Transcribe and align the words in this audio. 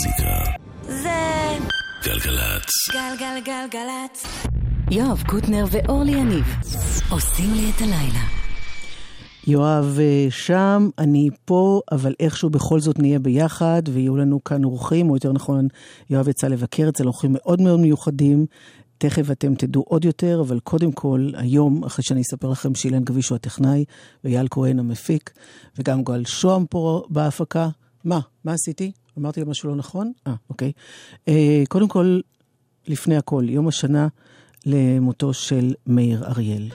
המוזיקה. 0.00 0.50
זה 0.82 1.58
גלגלצ. 2.04 2.70
גלגלגלגלצ. 2.92 4.26
יואב 4.90 5.22
קוטנר 5.26 5.64
ואורלי 5.70 6.12
יניב 6.12 6.44
עושים 7.10 7.54
לי 7.54 7.70
את 7.70 7.80
הלילה. 7.80 8.24
יואב 9.46 9.98
אה, 10.00 10.26
שם, 10.30 10.88
אני 10.98 11.28
פה, 11.44 11.80
אבל 11.92 12.14
איכשהו 12.20 12.50
בכל 12.50 12.80
זאת 12.80 12.98
נהיה 12.98 13.18
ביחד, 13.18 13.82
ויהיו 13.92 14.16
לנו 14.16 14.44
כאן 14.44 14.64
אורחים, 14.64 15.10
או 15.10 15.16
יותר 15.16 15.32
נכון, 15.32 15.68
יואב 16.10 16.28
יצא 16.28 16.48
לבקר 16.48 16.88
אצל 16.88 17.06
אורחים 17.06 17.32
מאוד 17.32 17.60
מאוד 17.60 17.80
מיוחדים. 17.80 18.46
תכף 18.98 19.30
אתם 19.30 19.54
תדעו 19.54 19.84
עוד 19.88 20.04
יותר, 20.04 20.40
אבל 20.40 20.60
קודם 20.60 20.92
כל, 20.92 21.30
היום, 21.36 21.84
אחרי 21.84 22.04
שאני 22.04 22.20
אספר 22.20 22.50
לכם 22.50 22.74
שאילן 22.74 23.04
גביש 23.04 23.28
הוא 23.28 23.36
הטכנאי, 23.36 23.84
ואייל 24.24 24.46
כהן 24.50 24.78
המפיק, 24.78 25.30
וגם 25.78 26.02
גואל 26.02 26.24
שוהם 26.24 26.66
פה 26.66 27.02
בהפקה. 27.10 27.68
מה? 28.04 28.20
מה 28.44 28.52
עשיתי? 28.52 28.92
אמרתי 29.18 29.40
משהו 29.46 29.68
לא 29.68 29.76
נכון? 29.76 30.12
אה, 30.26 30.34
אוקיי. 30.50 30.72
אה, 31.28 31.62
קודם 31.68 31.88
כל, 31.88 32.20
לפני 32.88 33.16
הכל, 33.16 33.44
יום 33.48 33.68
השנה 33.68 34.08
למותו 34.66 35.34
של 35.34 35.74
מאיר 35.86 36.24
אריאל. 36.26 36.68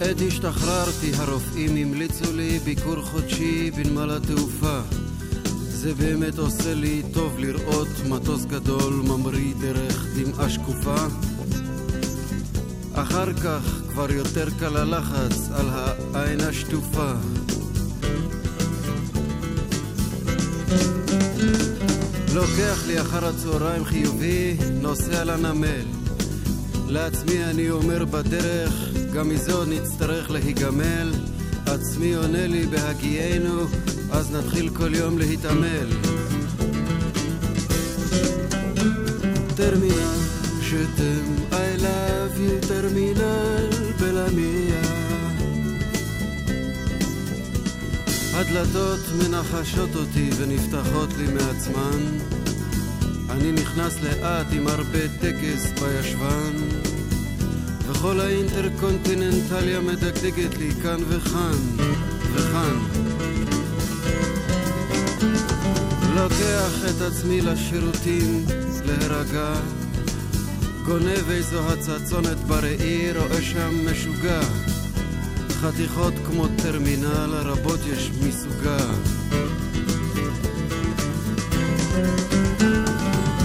עת 0.00 0.16
השתחררתי, 0.28 1.12
הרופאים 1.16 1.76
המליצו 1.76 2.32
לי 2.32 2.58
ביקור 2.58 3.02
חודשי 3.02 3.70
בנמל 3.70 4.10
התעופה. 4.10 4.80
זה 5.84 5.94
באמת 5.94 6.38
עושה 6.38 6.74
לי 6.74 7.02
טוב 7.14 7.38
לראות 7.38 7.88
מטוס 8.08 8.44
גדול 8.44 8.92
ממריא 8.92 9.54
דרך 9.60 10.06
דמעה 10.16 10.50
שקופה. 10.50 11.06
אחר 12.92 13.32
כך 13.32 13.82
כבר 13.90 14.10
יותר 14.10 14.46
קל 14.58 14.76
הלחץ 14.76 15.50
על 15.50 15.66
העין 16.14 16.40
השטופה. 16.40 17.12
לוקח 22.34 22.86
לי 22.86 23.00
אחר 23.00 23.26
הצהריים 23.26 23.84
חיובי, 23.84 24.56
נוסע 24.80 25.24
לנמל. 25.24 25.86
לעצמי 26.88 27.44
אני 27.44 27.70
אומר 27.70 28.04
בדרך, 28.04 28.72
גם 29.14 29.28
מזה 29.28 29.52
עוד 29.52 29.68
נצטרך 29.68 30.30
להיגמל. 30.30 31.12
עצמי 31.66 32.14
עונה 32.14 32.46
לי 32.46 32.66
בהגיינו, 32.66 33.64
אז 34.12 34.30
נתחיל 34.30 34.70
כל 34.70 34.94
יום 34.94 35.18
להתעמל. 35.18 35.88
טרמינל, 39.56 40.18
שתם, 40.62 41.24
I 41.50 41.80
love 41.80 42.36
you, 42.38 42.68
טרמינל 42.68 43.68
בלמיה. 44.00 44.83
הדלתות 48.36 49.00
מנחשות 49.18 49.96
אותי 49.96 50.30
ונפתחות 50.36 51.08
לי 51.18 51.26
מעצמן. 51.32 52.18
אני 53.30 53.52
נכנס 53.52 54.00
לאט 54.02 54.46
עם 54.52 54.66
הרבה 54.66 55.08
טקס 55.20 55.72
בישבן, 55.80 56.52
וכל 57.88 58.20
האינטרקונטיננטליה 58.20 59.80
מדגדגת 59.80 60.58
לי 60.58 60.70
כאן 60.82 61.00
וכאן, 61.08 61.58
וכאן. 62.32 62.78
לוקח 66.14 66.72
את 66.90 67.00
עצמי 67.00 67.40
לשירותים 67.40 68.44
להירגע, 68.84 69.54
גונב 70.84 71.30
איזו 71.30 71.72
הצצונת 71.72 72.36
בראי, 72.36 73.12
רואה 73.16 73.42
שם 73.42 73.90
משוגע. 73.90 74.73
חתיכות 75.60 76.14
כמו 76.26 76.46
טרמינל, 76.62 77.34
רבות 77.44 77.80
יש 77.92 78.10
מסוגה. 78.26 78.78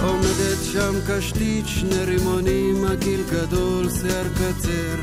עומדת 0.02 0.58
שם 0.72 0.94
קשתית, 1.08 1.64
שני 1.66 2.04
רימונים, 2.04 2.84
עגיל 2.84 3.20
גדול, 3.30 3.90
שיער 3.90 4.28
קצר. 4.34 4.96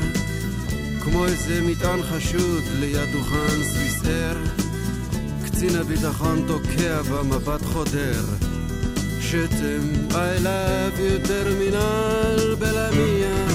כמו 1.02 1.24
איזה 1.24 1.60
מטען 1.62 2.02
חשוד 2.02 2.62
ליד 2.80 3.12
דוכן 3.12 3.62
סוויסר. 3.62 4.36
קצין 5.44 5.76
הביטחון 5.76 6.44
תוקע 6.46 7.02
במבט 7.02 7.62
חודר. 7.64 8.24
שתם, 9.20 10.10
I 10.10 10.44
love 10.44 10.98
you 10.98 11.28
טרמינל 11.28 12.54
בלמיה. 12.58 13.47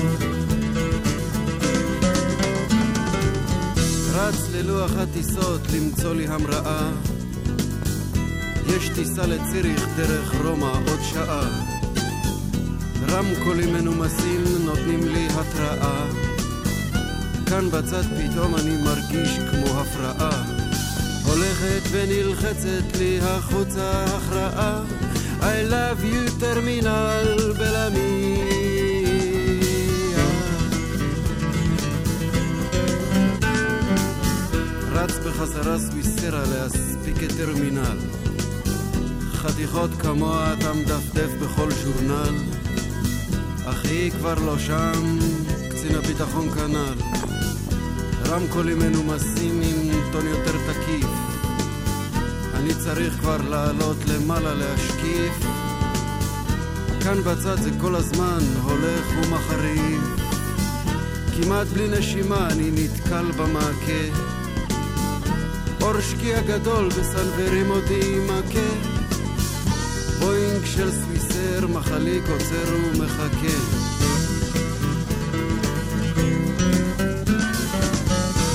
רץ 4.27 4.49
ללוח 4.53 4.91
הטיסות 4.97 5.61
למצוא 5.73 6.15
לי 6.15 6.27
המראה. 6.27 6.91
יש 8.67 8.89
טיסה 8.95 9.25
לציריך 9.25 9.87
דרך 9.97 10.35
רומא 10.45 10.71
עוד 10.87 10.99
שעה. 11.11 11.41
רמקולים 13.09 13.73
מנומסים 13.73 14.43
נותנים 14.65 15.07
לי 15.07 15.27
התראה. 15.27 16.05
כאן 17.45 17.69
בצד 17.69 18.03
פתאום 18.03 18.55
אני 18.55 18.77
מרגיש 18.83 19.39
כמו 19.51 19.79
הפרעה. 19.79 20.43
הולכת 21.25 21.81
ונלחצת 21.91 22.97
לי 22.99 23.19
החוצה 23.21 24.05
הכרעה. 24.05 24.83
I 25.41 25.71
love 25.71 26.03
you 26.03 26.39
טרמינל 26.39 27.53
בלמיה. 27.57 28.52
רץ 35.03 35.17
בחזרה 35.17 35.79
סוויסרה 35.79 36.43
להספיק 36.43 37.23
את 37.23 37.31
טרמינל. 37.37 37.97
חתיכות 39.31 39.89
כמוה 39.99 40.53
אתה 40.53 40.73
מדפדף 40.73 41.29
בכל 41.41 41.71
ז'ורנל. 41.71 42.35
אך 43.65 43.85
היא 43.85 44.11
כבר 44.11 44.33
לא 44.33 44.59
שם, 44.59 45.17
קצין 45.69 45.95
הביטחון 45.95 46.49
כנ"ל. 46.49 46.93
רמקולים 48.27 48.79
מנומסים 48.79 49.61
עם 49.61 50.11
טון 50.11 50.27
יותר 50.27 50.51
תקיף. 50.51 51.09
אני 52.53 52.73
צריך 52.73 53.13
כבר 53.19 53.37
לעלות 53.49 53.97
למעלה 54.07 54.53
להשקיף. 54.53 55.45
כאן 57.03 57.21
בצד 57.21 57.55
זה 57.61 57.69
כל 57.81 57.95
הזמן 57.95 58.39
הולך 58.63 59.05
ומחריף. 59.17 60.03
כמעט 61.35 61.67
בלי 61.67 61.99
נשימה 61.99 62.47
אני 62.47 62.71
נתקל 62.71 63.31
במעקה. 63.31 64.32
אור 65.83 66.01
שקיע 66.01 66.41
גדול 66.41 66.89
בסנוורים 66.89 67.71
אותי 67.71 68.19
מכה. 68.25 68.69
בואינג 70.19 70.65
של 70.65 70.91
סוויסר, 70.91 71.67
מחליק 71.67 72.23
עוצר 72.29 72.75
ומחכה. 72.75 73.57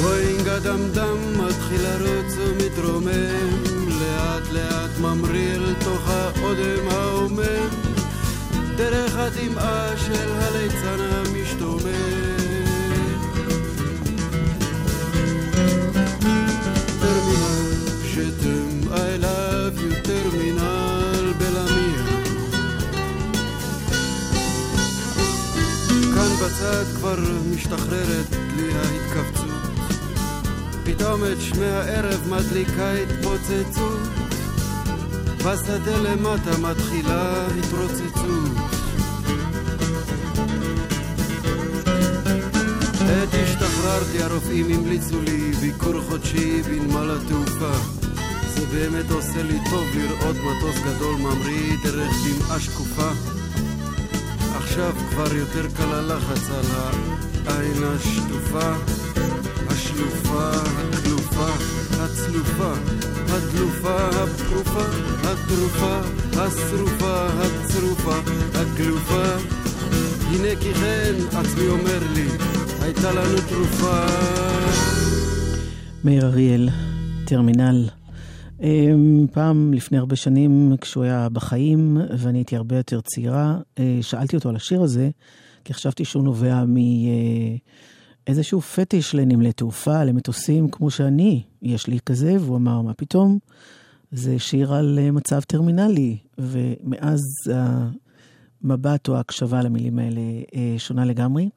בואינג 0.02 0.48
הדמדם 0.48 1.16
מתחיל 1.32 1.82
לרוץ 1.82 2.34
ומתרומם, 2.38 3.62
לאט 4.00 4.52
לאט 4.52 4.98
ממריא 5.00 5.54
אל 5.54 5.74
תוך 5.84 6.08
האודם 6.08 6.88
העומם, 6.90 7.68
דרך 8.76 9.16
הדמעה 9.16 9.96
של 9.96 10.32
הליצן 10.32 10.98
המשתומם. 11.00 12.37
בצד 26.48 26.84
כבר 26.96 27.16
משתחררת 27.54 28.26
לי 28.56 28.72
ההתכווצות. 28.74 29.50
פתאום 30.84 31.20
את 31.24 31.40
שמי 31.40 31.66
הערב 31.66 32.28
מדליקה 32.28 32.92
התפוצצות. 32.92 34.00
בשדה 35.38 35.98
למטה 35.98 36.58
מתחילה 36.58 37.46
התרוצצות. 37.46 38.50
עת 43.00 43.34
השתחררתי 43.42 44.22
הרופאים 44.22 44.66
המליצו 44.70 45.22
לי 45.22 45.52
ביקור 45.52 46.00
חודשי 46.08 46.62
בנמל 46.62 47.10
התעופה. 47.10 47.72
זה 48.48 48.66
באמת 48.72 49.10
עושה 49.10 49.42
לי 49.42 49.58
טוב 49.70 49.84
לראות 49.94 50.36
מטוס 50.36 50.76
גדול 50.84 51.16
ממריא 51.16 51.76
דרך 51.84 52.12
דמעה 52.26 52.60
שקופה. 52.60 53.27
עכשיו 54.78 55.08
כבר 55.10 55.34
יותר 55.36 55.68
קל 55.76 55.94
הלחץ 55.94 56.50
על 56.50 56.64
העין 57.46 57.82
השטופה, 57.84 58.72
השלופה, 59.68 60.50
הכלופה, 60.92 61.48
הצלופה, 62.00 62.72
הדלופה, 63.28 64.08
הפרופה, 64.08 64.84
הטרופה, 65.22 66.00
השרופה, 66.36 67.26
הצרופה, 67.26 68.14
הגלופה. 68.54 69.24
הנה 70.30 70.56
כי 70.60 70.74
כן, 70.74 71.14
עצמי 71.38 71.68
אומר 71.68 71.98
לי, 72.14 72.28
הייתה 72.80 73.12
לנו 73.12 73.38
תרופה. 73.48 74.06
מאיר 76.04 76.26
אריאל, 76.26 76.68
טרמינל 77.24 77.88
פעם, 79.32 79.74
לפני 79.74 79.98
הרבה 79.98 80.16
שנים, 80.16 80.76
כשהוא 80.80 81.04
היה 81.04 81.28
בחיים, 81.28 81.98
ואני 82.18 82.38
הייתי 82.38 82.56
הרבה 82.56 82.76
יותר 82.76 83.00
צעירה, 83.00 83.58
אה, 83.78 83.98
שאלתי 84.00 84.36
אותו 84.36 84.48
על 84.48 84.56
השיר 84.56 84.82
הזה, 84.82 85.10
כי 85.64 85.74
חשבתי 85.74 86.04
שהוא 86.04 86.24
נובע 86.24 86.64
מאיזשהו 88.26 88.60
פטיש 88.60 89.14
לנמלי 89.14 89.52
תעופה, 89.52 90.04
למטוסים, 90.04 90.70
כמו 90.70 90.90
שאני, 90.90 91.42
יש 91.62 91.86
לי 91.86 91.98
כזה, 92.06 92.36
והוא 92.40 92.56
אמר, 92.56 92.80
מה 92.80 92.94
פתאום? 92.94 93.38
זה 94.12 94.38
שיר 94.38 94.74
על 94.74 94.98
אה, 95.02 95.10
מצב 95.10 95.40
טרמינלי, 95.40 96.16
ומאז 96.38 97.20
המבט 98.64 99.08
או 99.08 99.16
ההקשבה 99.16 99.62
למילים 99.62 99.98
האלה 99.98 100.20
אה, 100.54 100.74
שונה 100.78 101.04
לגמרי. 101.04 101.48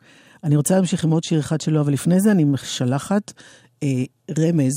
אני 0.44 0.56
רוצה 0.56 0.76
להמשיך 0.76 1.04
עם 1.04 1.12
עוד 1.12 1.24
שיר 1.24 1.40
אחד 1.40 1.62
שלו, 1.62 1.82
אבל 1.82 1.94
לפני 1.94 2.20
זה 2.20 2.32
אני 2.32 2.44
משלחת 2.44 3.34
אה, 3.84 4.04
רמז, 4.40 4.74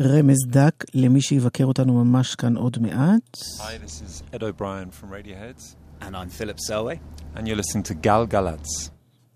רמז 0.00 0.36
דק 0.46 0.84
למי 0.94 1.20
שיבקר 1.20 1.64
אותנו 1.64 2.04
ממש 2.04 2.34
כאן 2.34 2.56
עוד 2.56 2.76
מעט. 2.80 3.36
Hi, 3.58 3.86
this 3.86 4.02
is 4.02 4.34
Ed 4.34 4.42
O'Brien 4.42 4.90
from 4.90 5.10
Radiohead, 5.10 5.74
And 6.00 6.16
I'm 6.16 6.30
Philip 6.40 6.58
Selway. 6.70 6.98
and 7.36 7.46
you're 7.48 7.56
listening 7.62 7.82
to 7.84 7.94
Gal 8.06 8.34
Galatz. 8.34 8.90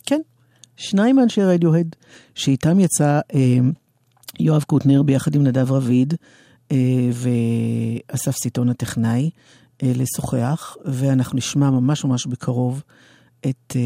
כן, 0.07 0.21
שניים 0.77 1.17
מאנשי 1.17 1.43
רדיוהד, 1.43 1.97
שאיתם 2.35 2.81
יצא 2.81 3.21
אה, 3.35 3.59
יואב 4.41 4.63
קוטנר 4.63 5.03
ביחד 5.03 5.35
עם 5.35 5.43
נדב 5.47 5.73
רביד 5.73 6.15
אה, 6.73 6.77
ואסף 7.13 8.35
סיטון 8.43 8.69
הטכנאי 8.69 9.31
אה, 9.83 9.93
לשוחח, 9.95 10.77
ואנחנו 10.85 11.39
נשמע 11.39 11.71
ממש 11.71 12.05
ממש 12.05 12.27
בקרוב 12.27 12.83
את 13.47 13.77
אה, 13.77 13.83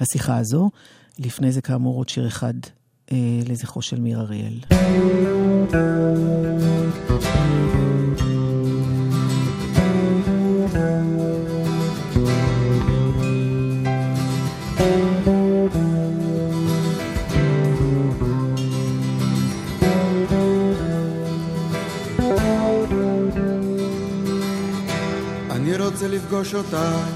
השיחה 0.00 0.36
הזו. 0.36 0.70
לפני 1.18 1.52
זה 1.52 1.62
כאמור 1.62 1.96
עוד 1.96 2.08
שיר 2.08 2.26
אחד 2.26 2.54
אה, 3.12 3.16
לזכרו 3.48 3.82
של 3.82 4.00
מיר 4.00 4.20
אריאל. 4.20 4.58
אני 25.50 25.76
רוצה 25.76 26.08
לפגוש 26.08 26.54
אותה 26.54 27.06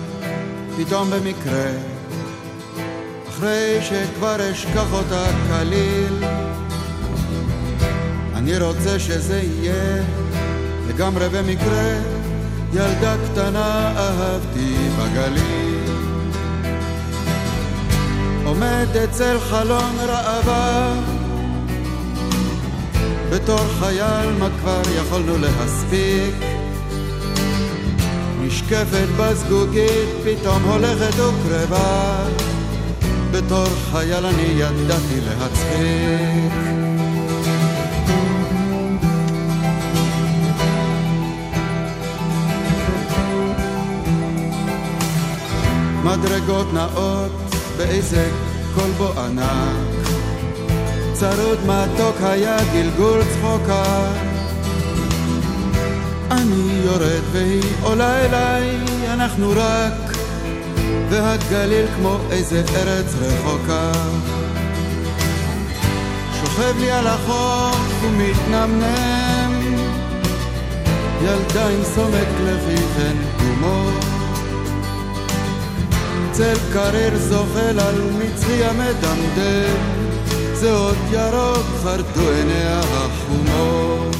פתאום 0.76 1.10
במקרה 1.10 1.97
אחרי 3.38 3.78
שכבר 3.82 4.50
אשכח 4.52 4.92
אותה 4.92 5.26
כליל. 5.48 6.24
אני 8.34 8.58
רוצה 8.58 8.98
שזה 8.98 9.42
יהיה 9.42 10.02
לגמרי 10.88 11.28
במקרה. 11.28 11.98
ילדה 12.72 13.16
קטנה 13.24 13.92
אהבתי 13.96 14.76
בגליל. 14.98 15.92
עומד 18.44 18.96
אצל 19.04 19.38
חלון 19.40 19.96
ראווה. 20.00 20.94
בתור 23.30 23.60
חייל 23.80 24.30
מה 24.38 24.48
כבר 24.60 24.82
יכולנו 24.96 25.38
להספיק? 25.38 26.34
נשקפת 28.40 29.08
בזגוגית, 29.18 30.08
פתאום 30.24 30.62
הולכת 30.62 31.14
וקרבה. 31.18 32.47
בתור 33.30 33.66
חייל 33.90 34.26
אני 34.26 34.42
ידעתי 34.42 35.20
להצחיק. 35.20 36.52
מדרגות 46.04 46.72
נאות 46.72 47.32
באיזה 47.76 48.30
כלבו 48.74 49.20
ענק. 49.20 50.08
צרוד 51.12 51.58
מתוק 51.66 52.16
היה 52.22 52.56
גלגול 52.72 53.20
צחוקה. 53.24 54.12
אני 56.30 56.80
יורד 56.84 57.22
והיא 57.32 57.62
עולה 57.82 58.24
אליי, 58.24 58.76
אנחנו 59.12 59.50
רק, 59.56 60.07
והגליל 61.10 61.86
כמו 61.96 62.18
איזה 62.30 62.62
ארץ 62.76 63.14
רחוקה. 63.20 63.92
שוכב 66.40 66.78
לי 66.78 66.90
על 66.90 67.06
החוף 67.06 68.02
ומתנמנם, 68.02 69.76
ילדה 71.22 71.68
עם 71.68 71.84
סומק 71.94 72.28
לחיכן 72.44 73.16
גומות. 73.38 74.04
צל 76.32 76.58
קריר 76.72 77.18
זוחל 77.18 77.80
על 77.80 78.10
מצרי 78.18 78.64
המדמדם, 78.64 79.76
זה 80.54 80.72
עוד 80.72 80.96
ירוק 81.10 81.66
חרדו 81.82 82.30
עיניה 82.30 82.80
החומות. 82.80 84.16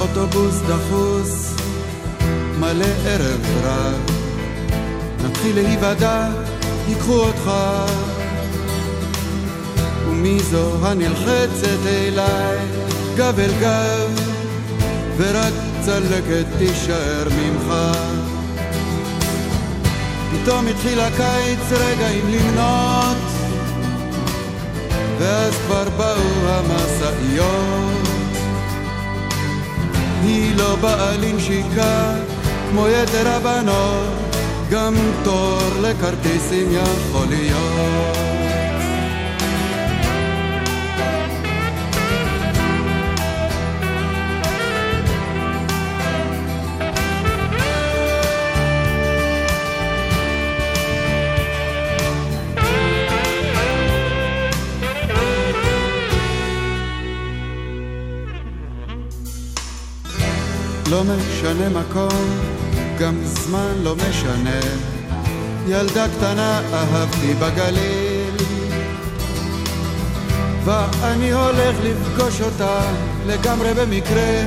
אוטובוס 0.00 0.60
דחוס, 0.68 1.43
מלא 2.64 2.86
ערב 3.06 3.40
רב. 3.64 4.00
נתחיל 5.24 5.54
להיוודע, 5.54 6.28
ייקחו 6.88 7.12
אותך. 7.12 7.50
ומי 10.08 10.40
זו 10.40 10.86
הנלחצת 10.86 11.86
אליי, 11.86 12.58
גב 13.16 13.38
אל 13.38 13.52
גב, 13.60 14.20
ורק 15.16 15.52
צלקת 15.80 16.46
תישאר 16.58 17.28
ממך. 17.28 17.74
פתאום 20.32 20.66
התחיל 20.66 21.00
הקיץ 21.00 21.72
רגעים 21.72 22.28
למנות, 22.28 23.16
ואז 25.18 25.54
כבר 25.66 25.88
באו 25.96 26.48
המשאיות. 26.48 28.08
היא 30.22 30.56
לא 30.56 30.76
באה 30.76 31.16
לנשיקה 31.16 32.14
כמו 32.74 32.88
יתר 32.88 33.28
הבנות, 33.28 34.36
גם 34.70 34.94
תור 35.24 35.58
לכרטיסים 35.82 36.68
יכול 36.72 37.26
להיות. 37.28 38.24
לא 60.90 61.02
משנה 61.04 61.68
מקום, 61.68 62.53
גם 62.98 63.14
זמן 63.24 63.72
לא 63.82 63.96
משנה. 63.96 64.60
ילדה 65.68 66.06
קטנה 66.08 66.60
אהבתי 66.72 67.34
בגליל, 67.34 68.34
ואני 70.64 71.32
הולך 71.32 71.76
לפגוש 71.82 72.40
אותה 72.40 72.80
לגמרי 73.26 73.74
במקרה, 73.74 74.44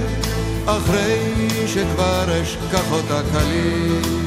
אחרי 0.66 1.48
שכבר 1.68 2.42
אשכח 2.42 2.92
אותה 2.92 3.22
כליל. 3.32 4.27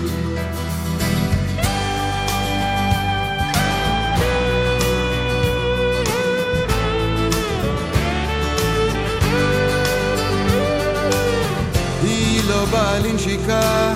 לנשיקה 12.98 13.94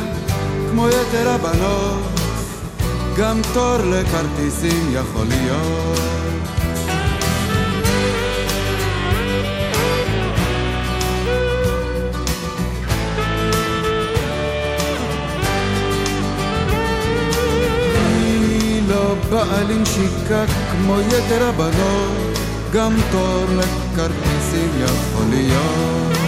כמו 0.71 0.89
יתר 0.89 1.31
הבנות, 1.31 2.03
גם 3.17 3.41
תור 3.55 3.77
לכרטיסים 3.77 4.93
יכול 4.93 5.27
להיות. 5.27 5.99
לא 18.89 19.15
באה 19.31 19.63
לנשיקה 19.63 20.45
כמו 20.73 21.01
יתר 21.01 21.49
הבנות, 21.49 22.39
גם 22.73 22.93
תור 23.11 23.45
לכרטיסים 23.57 24.71
יכול 24.85 25.25
להיות. 25.31 26.24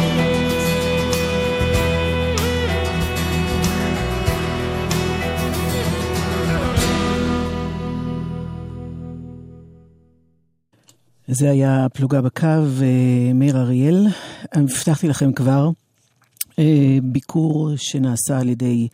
זה 11.38 11.50
היה 11.50 11.86
פלוגה 11.92 12.20
בקו, 12.20 12.46
אה, 12.46 13.32
מאיר 13.34 13.56
אריאל. 13.56 14.06
הבטחתי 14.52 15.08
לכם 15.08 15.32
כבר 15.32 15.70
אה, 16.58 16.98
ביקור 17.02 17.70
שנעשה 17.76 18.38
על 18.38 18.48
ידי 18.48 18.88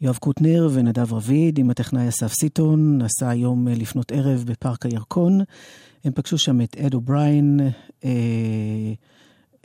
יואב 0.00 0.16
קוטנר 0.16 0.68
ונדב 0.72 1.12
רביד 1.12 1.58
עם 1.58 1.70
הטכנאי 1.70 2.08
אסף 2.08 2.32
סיטון, 2.32 2.98
נעשה 2.98 3.30
היום 3.30 3.68
אה, 3.68 3.74
לפנות 3.74 4.12
ערב 4.12 4.44
בפארק 4.46 4.86
הירקון. 4.86 5.40
הם 6.04 6.12
פגשו 6.12 6.38
שם 6.38 6.60
את 6.60 6.76
אד 6.76 6.94
אובריין, 6.94 7.60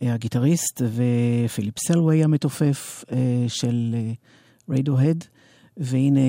הגיטריסט, 0.02 0.82
ופיליפ 0.96 1.80
סלווי 1.80 2.24
המתופף 2.24 3.06
של 3.48 3.96
ריידו-הד, 4.70 5.24
והנה 5.78 6.20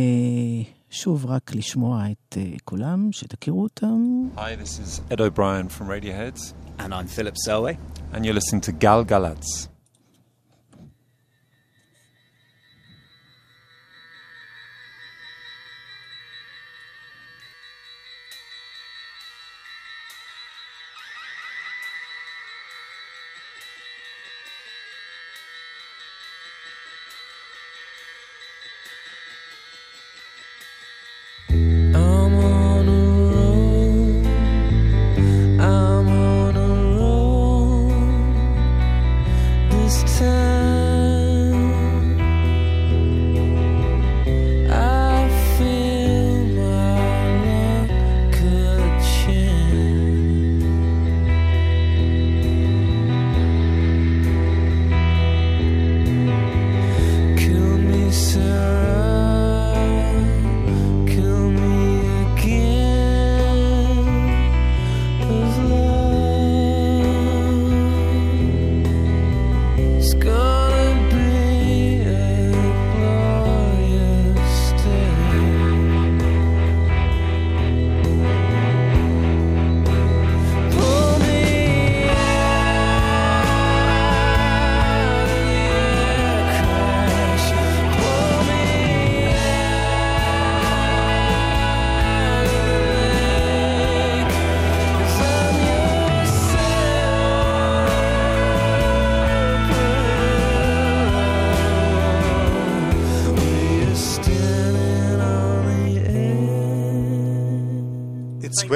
שוב 0.94 1.26
רק 1.26 1.54
לשמוע 1.54 2.04
את 2.10 2.38
קולם, 2.64 3.12
שתכירו 3.12 3.62
אותם. 3.62 4.28
Hi, 4.36 4.38
this 4.64 4.78
is 4.78 5.00
Ed 5.10 5.20
O'Brien 5.20 5.68
from 5.68 5.88
Radiohead. 5.88 6.54
And 6.78 6.94
I'm 6.94 7.08
Philip 7.08 7.34
Selway. 7.46 7.76
And 8.12 8.24
you're 8.24 8.38
listening 8.40 8.60
to 8.60 8.72
Gal 8.72 9.04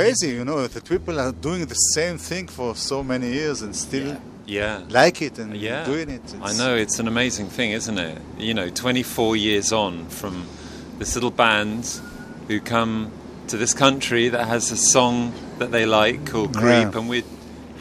crazy, 0.08 0.34
you 0.34 0.44
know, 0.44 0.66
that 0.66 0.84
people 0.84 1.20
are 1.20 1.32
doing 1.32 1.66
the 1.66 1.74
same 1.74 2.18
thing 2.18 2.48
for 2.48 2.74
so 2.74 3.02
many 3.02 3.32
years 3.32 3.62
and 3.62 3.74
still 3.74 4.16
yeah. 4.46 4.82
like 4.88 5.22
it 5.22 5.38
and 5.38 5.56
yeah. 5.56 5.84
doing 5.84 6.10
it. 6.10 6.22
It's 6.24 6.34
I 6.34 6.52
know, 6.56 6.74
it's 6.74 6.98
an 6.98 7.08
amazing 7.08 7.48
thing, 7.48 7.72
isn't 7.72 7.98
it? 7.98 8.18
You 8.38 8.54
know, 8.54 8.68
24 8.70 9.36
years 9.36 9.72
on 9.72 10.06
from 10.08 10.46
this 10.98 11.14
little 11.14 11.30
band 11.30 12.00
who 12.48 12.60
come 12.60 13.12
to 13.48 13.56
this 13.56 13.74
country 13.74 14.28
that 14.28 14.46
has 14.46 14.70
a 14.70 14.76
song 14.76 15.32
that 15.58 15.70
they 15.70 15.86
like 15.86 16.26
called 16.26 16.54
Creep, 16.54 16.92
yeah. 16.92 16.98
and 16.98 17.08
we're 17.08 17.24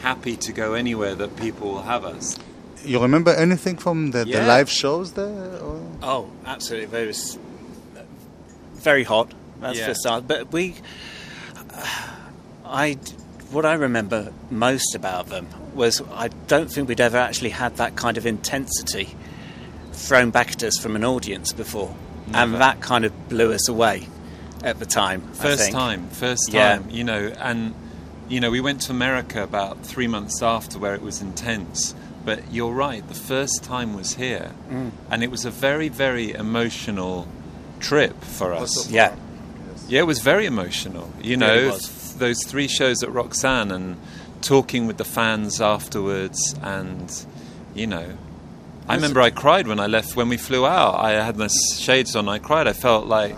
happy 0.02 0.36
to 0.36 0.52
go 0.52 0.74
anywhere 0.74 1.14
that 1.14 1.36
people 1.36 1.70
will 1.70 1.82
have 1.82 2.04
us. 2.04 2.38
You 2.84 3.00
remember 3.00 3.32
anything 3.32 3.76
from 3.76 4.12
the, 4.12 4.26
yeah. 4.26 4.40
the 4.40 4.46
live 4.46 4.70
shows 4.70 5.12
there? 5.12 5.58
Or? 5.60 5.82
Oh, 6.02 6.30
absolutely. 6.46 7.02
It 7.02 7.06
was 7.06 7.38
very 8.74 9.04
hot. 9.04 9.32
That's 9.60 9.78
yeah. 9.78 9.86
for 9.88 9.94
start. 9.94 10.28
But 10.28 10.52
we 10.52 10.76
I, 12.68 12.94
what 13.50 13.64
I 13.64 13.74
remember 13.74 14.32
most 14.50 14.94
about 14.94 15.28
them 15.28 15.48
was 15.74 16.02
I 16.12 16.28
don't 16.28 16.70
think 16.70 16.88
we'd 16.88 17.00
ever 17.00 17.16
actually 17.16 17.50
had 17.50 17.76
that 17.76 17.96
kind 17.96 18.16
of 18.16 18.26
intensity 18.26 19.14
thrown 19.92 20.30
back 20.30 20.52
at 20.52 20.62
us 20.62 20.78
from 20.78 20.96
an 20.96 21.04
audience 21.04 21.52
before, 21.52 21.94
Never. 22.26 22.38
and 22.38 22.54
that 22.56 22.80
kind 22.80 23.04
of 23.04 23.28
blew 23.28 23.52
us 23.52 23.68
away 23.68 24.08
at 24.62 24.78
the 24.78 24.86
time. 24.86 25.22
First 25.32 25.70
time, 25.70 26.08
first 26.08 26.52
time, 26.52 26.84
yeah. 26.88 26.94
you 26.94 27.04
know, 27.04 27.32
and 27.38 27.74
you 28.28 28.40
know 28.40 28.50
we 28.50 28.60
went 28.60 28.82
to 28.82 28.92
America 28.92 29.42
about 29.42 29.84
three 29.84 30.06
months 30.06 30.42
after 30.42 30.78
where 30.78 30.94
it 30.94 31.02
was 31.02 31.20
intense. 31.20 31.94
But 32.24 32.52
you're 32.52 32.72
right, 32.72 33.06
the 33.08 33.14
first 33.14 33.64
time 33.64 33.94
was 33.94 34.14
here, 34.14 34.52
mm. 34.68 34.90
and 35.10 35.22
it 35.22 35.30
was 35.30 35.46
a 35.46 35.50
very, 35.50 35.88
very 35.88 36.32
emotional 36.32 37.26
trip 37.80 38.22
for 38.22 38.52
us. 38.52 38.90
Yeah. 38.90 39.16
Yeah, 39.88 40.00
it 40.00 40.06
was 40.06 40.18
very 40.18 40.44
emotional. 40.44 41.10
You 41.22 41.38
know, 41.38 41.70
those 42.18 42.38
three 42.46 42.68
shows 42.68 43.02
at 43.02 43.12
Roxanne 43.12 43.70
and 43.70 43.96
talking 44.40 44.86
with 44.86 44.96
the 44.96 45.04
fans 45.04 45.60
afterwards, 45.60 46.54
and 46.62 47.26
you 47.74 47.86
know, 47.86 48.16
I 48.88 48.94
remember 48.94 49.20
I 49.20 49.30
cried 49.30 49.66
when 49.66 49.80
I 49.80 49.86
left 49.86 50.16
when 50.16 50.28
we 50.28 50.36
flew 50.36 50.66
out. 50.66 50.96
I 50.96 51.22
had 51.22 51.36
my 51.36 51.48
shades 51.76 52.16
on. 52.16 52.28
I 52.28 52.38
cried. 52.38 52.66
I 52.66 52.72
felt 52.72 53.06
like, 53.06 53.36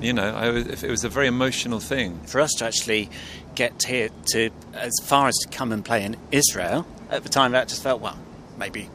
you 0.00 0.12
know, 0.12 0.34
I 0.34 0.50
was, 0.50 0.82
it 0.82 0.90
was 0.90 1.04
a 1.04 1.08
very 1.08 1.26
emotional 1.26 1.80
thing 1.80 2.20
for 2.26 2.40
us 2.40 2.52
to 2.58 2.66
actually 2.66 3.08
get 3.54 3.82
here 3.82 4.10
to 4.32 4.50
as 4.74 4.92
far 5.04 5.28
as 5.28 5.36
to 5.38 5.48
come 5.48 5.72
and 5.72 5.84
play 5.84 6.04
in 6.04 6.16
Israel. 6.30 6.86
At 7.10 7.22
the 7.22 7.28
time, 7.28 7.52
that 7.52 7.68
just 7.68 7.82
felt 7.82 8.00
well, 8.00 8.18
maybe, 8.58 8.88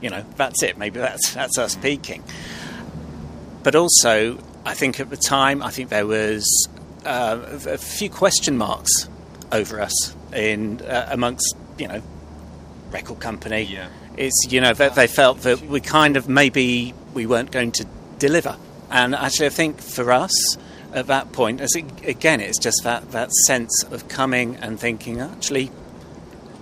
you 0.00 0.10
know, 0.10 0.24
that's 0.36 0.62
it. 0.62 0.76
Maybe 0.76 1.00
that's 1.00 1.32
that's 1.32 1.58
us 1.58 1.74
mm. 1.74 1.82
peaking. 1.82 2.22
But 3.62 3.74
also, 3.74 4.38
I 4.64 4.74
think 4.74 5.00
at 5.00 5.10
the 5.10 5.16
time, 5.16 5.62
I 5.62 5.70
think 5.70 5.88
there 5.88 6.06
was 6.06 6.68
uh, 7.06 7.58
a 7.66 7.78
few 7.78 8.10
question 8.10 8.58
marks 8.58 9.08
over 9.52 9.80
us 9.80 10.14
in 10.32 10.80
uh, 10.82 11.08
amongst 11.10 11.56
you 11.78 11.88
know 11.88 12.02
record 12.90 13.20
company. 13.20 13.62
Yeah. 13.62 13.88
It's 14.16 14.46
you 14.48 14.60
know 14.60 14.74
that 14.74 14.94
they 14.94 15.06
felt 15.06 15.42
that 15.42 15.60
we 15.62 15.80
kind 15.80 16.16
of 16.16 16.28
maybe 16.28 16.94
we 17.14 17.26
weren't 17.26 17.50
going 17.50 17.72
to 17.72 17.86
deliver, 18.18 18.56
and 18.90 19.14
actually 19.14 19.46
I 19.46 19.50
think 19.50 19.80
for 19.80 20.10
us 20.12 20.56
at 20.92 21.08
that 21.08 21.32
point, 21.32 21.60
as 21.60 21.74
it, 21.76 21.84
again, 22.06 22.40
it's 22.40 22.58
just 22.58 22.80
that 22.84 23.10
that 23.12 23.30
sense 23.46 23.84
of 23.90 24.08
coming 24.08 24.56
and 24.56 24.80
thinking 24.80 25.20
actually 25.20 25.70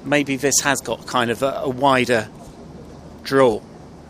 maybe 0.04 0.36
this 0.36 0.60
has 0.62 0.80
got 0.80 1.06
kind 1.06 1.30
of 1.30 1.42
a, 1.42 1.60
a 1.62 1.68
wider 1.68 2.28
draw. 3.22 3.60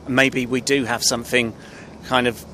Maybe 0.09 0.47
we 0.47 0.61
do 0.61 0.85
have 0.85 1.03
something 1.03 1.55
kind 2.07 2.27
of 2.27 2.45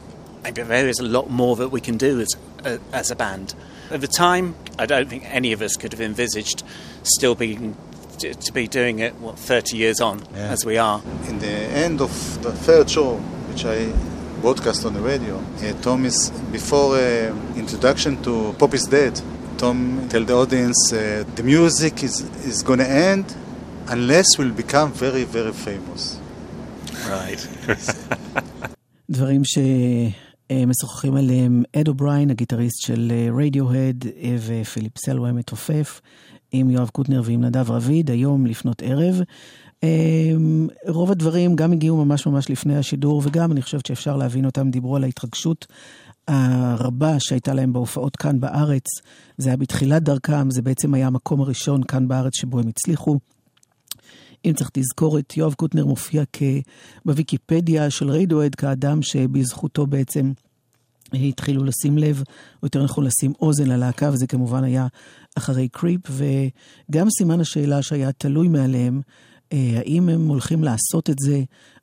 maybe 0.43 0.63
there 0.63 0.89
is 0.89 0.99
a 0.99 1.05
lot 1.05 1.31
more 1.31 1.57
that 1.57 1.69
we 1.69 1.81
can 1.81 1.97
do 1.97 2.21
as 2.21 2.35
uh, 2.65 2.79
as 2.93 3.11
a 3.11 3.17
band. 3.17 3.55
At 3.92 4.02
the 4.02 4.08
time, 4.08 4.56
I 4.80 4.86
don't 4.86 5.10
think 5.10 5.24
any 5.26 5.54
of 5.54 5.62
us 5.62 5.76
could 5.76 5.92
have 5.92 6.02
envisaged 6.02 6.64
still 7.04 7.36
being 7.36 7.78
to 8.18 8.54
be 8.54 8.68
doing 8.68 9.00
it 9.00 9.14
what 9.16 9.38
30 9.38 9.78
years 9.78 10.00
on 10.00 10.20
yeah. 10.34 10.52
as 10.52 10.66
we 10.66 10.78
are. 10.78 11.02
In 11.28 11.40
the 11.40 11.48
end 11.48 12.02
of 12.02 12.42
the 12.42 12.52
third 12.52 12.90
show, 12.90 13.16
which 13.50 13.66
I 13.66 13.92
broadcast 14.42 14.86
on 14.86 14.94
the 14.94 15.02
radio, 15.02 15.38
uh, 15.38 15.74
Tom 15.82 16.06
is 16.06 16.32
before 16.52 16.96
uh, 16.96 17.36
introduction 17.56 18.22
to 18.24 18.56
Pop 18.58 18.74
is 18.74 18.86
Dead. 18.86 19.22
Tom 19.58 20.08
tell 20.10 20.24
the 20.24 20.34
audience 20.34 20.92
uh, 20.94 21.24
the 21.36 21.44
music 21.44 22.04
is 22.04 22.22
is 22.46 22.64
going 22.64 22.80
to 22.80 22.90
end 22.90 23.36
unless 23.88 24.38
we'll 24.38 24.52
become 24.52 24.92
very 24.94 25.24
very 25.24 25.54
famous. 25.54 26.20
Right. 27.08 27.48
דברים 29.12 29.44
ש... 29.44 29.58
משוחחים 30.67 31.17
עליהם 31.17 31.63
אד 31.77 31.89
אובריין, 31.89 32.31
הגיטריסט 32.31 32.83
של 32.83 33.13
רדיוהד, 33.39 34.05
ופיליפ 34.47 34.99
סלווי 34.99 35.29
המתופף, 35.31 36.01
עם 36.53 36.71
יואב 36.71 36.89
קוטנר 36.89 37.23
ועם 37.25 37.45
נדב 37.45 37.71
רביד, 37.71 38.11
היום 38.11 38.47
לפנות 38.47 38.83
ערב. 38.83 39.21
רוב 40.89 41.11
הדברים 41.11 41.57
גם 41.57 41.73
הגיעו 41.73 42.05
ממש 42.05 42.27
ממש 42.27 42.51
לפני 42.51 42.77
השידור, 42.77 43.23
וגם 43.25 43.53
אני 43.53 43.63
חושבת 43.63 43.87
שאפשר 43.87 44.17
להבין 44.17 44.45
אותם, 44.45 44.71
דיברו 44.71 44.97
על 44.97 45.05
ההתרגשות 45.05 45.67
הרבה 46.29 47.21
שהייתה 47.21 47.55
להם 47.55 47.73
בהופעות 47.73 48.17
כאן 48.17 48.41
בארץ. 48.41 48.85
זה 49.39 49.49
היה 49.49 49.57
בתחילת 49.57 50.03
דרכם, 50.03 50.51
זה 50.51 50.63
בעצם 50.63 50.95
היה 50.95 51.07
המקום 51.07 51.41
הראשון 51.41 51.83
כאן 51.83 52.09
בארץ 52.09 52.33
שבו 52.37 52.59
הם 52.59 52.69
הצליחו. 52.69 53.19
אם 54.45 54.53
צריך 54.53 54.71
תזכורת, 54.73 55.37
יואב 55.37 55.55
קוטנר 55.55 55.87
מופיע 55.87 56.23
בוויקיפדיה 57.05 57.91
של 57.91 58.11
ריידואד 58.11 58.55
כאדם 58.55 59.03
שבזכותו 59.03 59.87
בעצם 59.87 60.33
התחילו 61.13 61.65
לשים 61.65 61.99
לב, 61.99 62.23
או 62.63 62.67
יותר 62.67 62.85
נכון 62.85 63.05
לשים 63.05 63.33
אוזן 63.41 63.67
ללהקה, 63.69 64.11
וזה 64.13 64.27
כמובן 64.27 64.65
היה 64.65 64.87
אחרי 65.37 65.69
קריפ, 65.69 66.01
וגם 66.11 67.07
סימן 67.19 67.41
השאלה 67.41 67.83
שהיה 67.83 68.13
תלוי 68.13 68.49
מעליהם, 68.49 69.01
אה, 69.53 69.75
האם 69.79 70.09
הם 70.09 70.29
הולכים 70.29 70.65
לעשות 70.65 71.11
את 71.11 71.17
זה, 71.19 71.43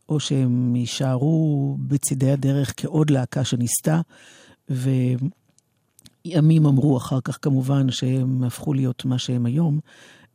או 0.10 0.20
שהם 0.20 0.76
יישארו 0.76 1.78
בצידי 1.80 2.32
הדרך 2.32 2.74
כעוד 2.78 3.10
להקה 3.10 3.44
שניסתה, 3.44 4.02
וימים 4.70 6.66
אמרו 6.66 6.98
אחר 6.98 7.22
כך 7.22 7.38
כמובן 7.42 7.92
שהם 7.92 8.44
הפכו 8.44 8.74
להיות 8.74 9.06
מה 9.06 9.18
שהם 9.18 9.46
היום, 9.46 9.80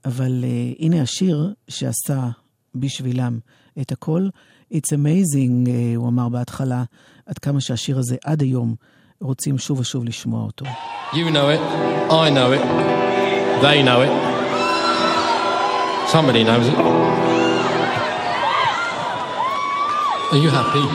אבל 0.05 0.45
uh, 0.45 0.85
הנה 0.85 1.03
השיר 1.03 1.53
שעשה 1.69 2.29
בשבילם 2.75 3.39
את 3.81 3.93
הכל. 3.93 4.29
It's 4.73 4.93
amazing, 4.93 5.67
uh, 5.67 5.97
הוא 5.97 6.09
אמר 6.09 6.29
בהתחלה, 6.29 6.85
עד 7.27 7.39
כמה 7.39 7.61
שהשיר 7.61 7.99
הזה 7.99 8.17
עד 8.25 8.41
היום 8.43 8.75
רוצים 9.21 9.59
שוב 9.59 9.81
ושוב 9.81 10.05
לשמוע 10.05 10.45
אותו. 10.45 10.65
You 11.13 11.31
know 11.31 11.49
it, 11.55 11.61
I 12.11 12.31
know 12.31 12.53
it, 12.53 12.63
they 13.63 13.83
know 13.83 14.01
it, 14.07 14.13
somebody 16.09 16.43
knows 16.45 16.67
it. 16.73 16.79
Are 20.33 20.41
you 20.45 20.49
happy? 20.49 20.87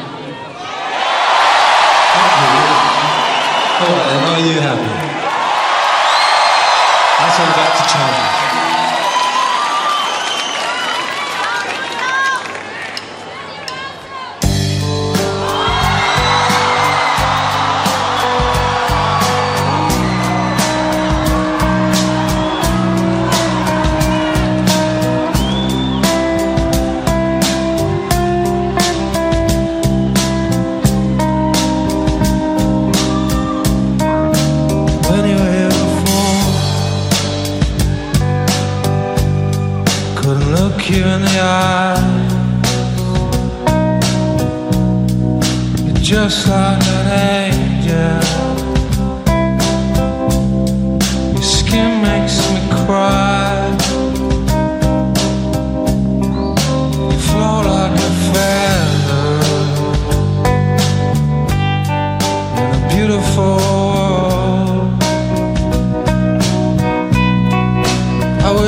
Are 4.31 4.41
you 4.49 4.59
happy? 4.67 4.93
That's 7.19 7.39
all 7.39 7.49
about 7.53 7.73
to 7.77 7.83
change. 7.93 8.46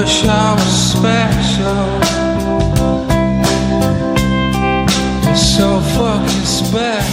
Wish 0.01 0.23
I 0.23 0.53
was 0.53 0.91
special. 0.93 1.85
You're 5.25 5.35
so 5.35 5.79
fucking 5.95 6.45
special. 6.45 7.08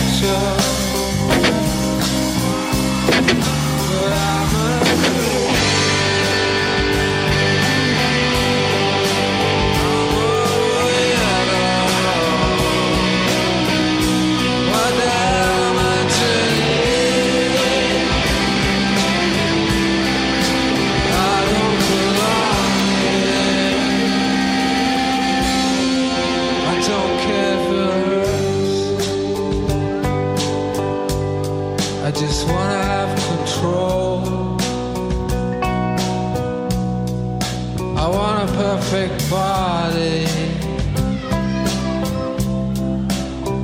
body. 39.30 40.26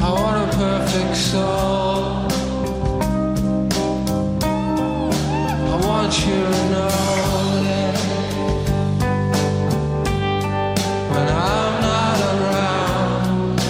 I 0.00 0.08
want 0.10 0.36
a 0.42 0.48
perfect 0.56 1.16
soul. 1.16 2.26
I 5.72 5.76
want 5.86 6.12
you 6.26 6.40
to 6.54 6.62
know 6.72 6.88
that 7.66 7.94
when 11.12 11.28
I'm 11.28 11.74
not 11.90 12.18
around, 12.34 13.60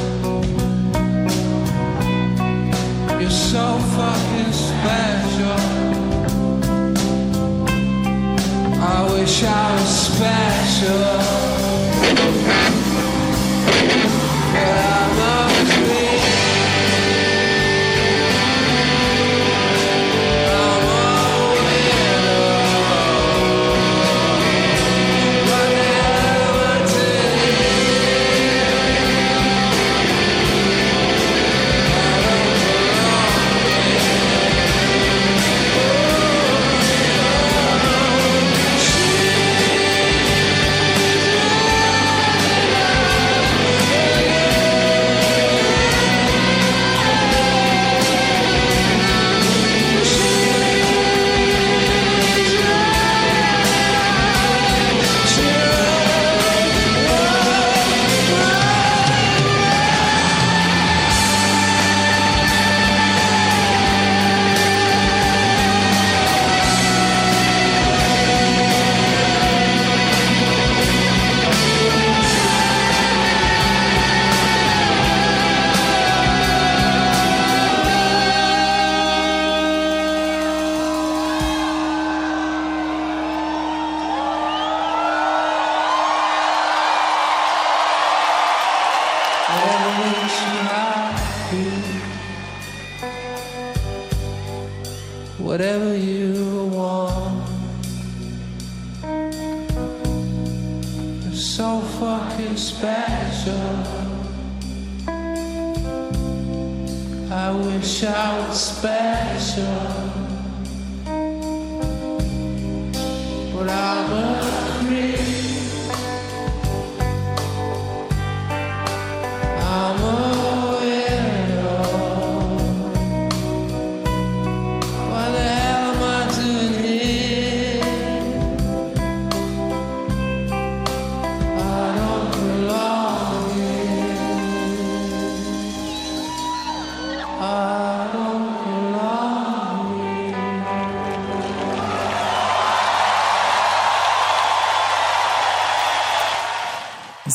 you're 3.20 3.38
so 3.52 3.64
fucking 3.96 4.52
special. 4.68 5.60
I 8.80 8.98
wish 9.12 9.36
I 9.44 9.48
was 9.74 9.90
special. 10.08 11.21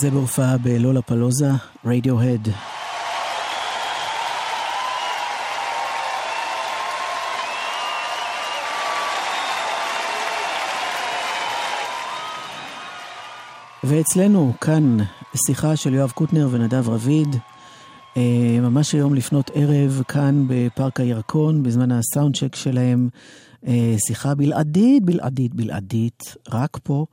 זה 0.01 0.11
בהופעה 0.11 0.57
בלולה 0.57 1.01
פלוזה, 1.01 1.49
רדיוהד. 1.85 2.49
ואצלנו, 13.83 14.53
כאן, 14.61 14.97
שיחה 15.47 15.75
של 15.75 15.93
יואב 15.93 16.11
קוטנר 16.11 16.47
ונדב 16.51 16.89
רביד, 16.89 17.35
אה, 18.17 18.57
ממש 18.61 18.95
היום 18.95 19.13
לפנות 19.13 19.51
ערב, 19.53 20.01
כאן 20.07 20.45
בפארק 20.47 20.99
הירקון, 20.99 21.63
בזמן 21.63 21.91
הסאונד 21.91 22.35
צ'ק 22.35 22.55
שלהם, 22.55 23.09
אה, 23.67 23.95
שיחה 24.07 24.35
בלעדית, 24.35 25.03
בלעדית, 25.03 25.53
בלעדית, 25.53 26.35
רק 26.51 26.77
פה, 26.83 27.05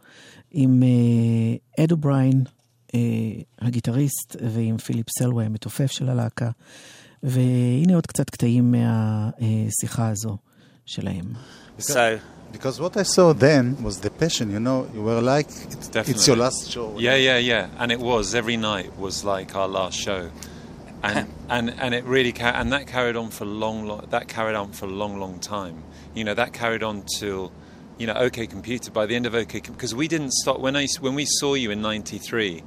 עם 0.51 0.83
אה, 0.83 1.85
אד 1.85 1.93
אובריין, 1.93 2.43
אה, 2.47 2.54
הגיטריסט, 3.59 4.37
ועם 4.53 4.79
פיליפ 4.79 5.07
סלווי, 5.19 5.45
המתופף 5.45 5.91
של 5.91 6.09
הלהקה. 6.09 6.51
והנה 7.23 7.95
עוד 7.95 8.07
קצת 8.07 8.31
קטעים 8.31 8.75
מהשיחה 9.41 10.09
הזו 10.09 10.37
שלהם. 10.87 11.33
Because 12.53 12.79
what 12.79 12.97
I 12.97 13.03
saw 13.03 13.33
then 13.33 13.83
was 13.83 13.99
the 13.99 14.11
passion, 14.11 14.53
you 14.53 14.61
know, 14.61 14.87
you 14.95 15.03
were 15.03 15.21
like, 15.21 15.49
it's, 15.49 15.89
it's 16.11 16.27
your 16.29 16.37
last 16.37 16.71
show. 16.71 16.97
Yeah, 16.97 17.17
yeah, 17.17 17.39
yeah. 17.39 17.81
And 17.81 17.91
it 17.91 17.99
was 17.99 18.33
every 18.33 18.57
night 18.57 18.97
was 18.97 19.25
like 19.25 19.57
our 19.57 19.67
last 19.67 19.97
show, 20.07 20.31
and 21.03 21.27
and 21.55 21.65
and 21.83 21.91
it 21.99 22.05
really 22.05 22.35
ca- 22.41 22.57
and 22.61 22.71
that 22.75 22.87
carried 22.87 23.17
on 23.17 23.31
for 23.31 23.45
long, 23.45 23.79
long 23.89 24.07
that 24.15 24.29
carried 24.29 24.55
on 24.55 24.71
for 24.79 24.87
a 24.87 24.95
long, 25.03 25.19
long 25.19 25.41
time. 25.41 25.77
You 26.15 26.23
know, 26.27 26.35
that 26.35 26.53
carried 26.53 26.85
on 26.85 27.03
till 27.19 27.51
you 27.99 28.07
know 28.07 28.15
OK 28.15 28.47
Computer. 28.47 28.91
By 28.91 29.07
the 29.07 29.15
end 29.15 29.27
of 29.27 29.35
OK, 29.35 29.61
because 29.61 29.95
we 29.95 30.09
didn't 30.09 30.33
stop 30.33 30.61
when 30.61 30.77
I 30.77 30.87
when 31.01 31.15
we 31.15 31.27
saw 31.27 31.55
you 31.55 31.71
in 31.71 31.81
'93, 31.83 32.63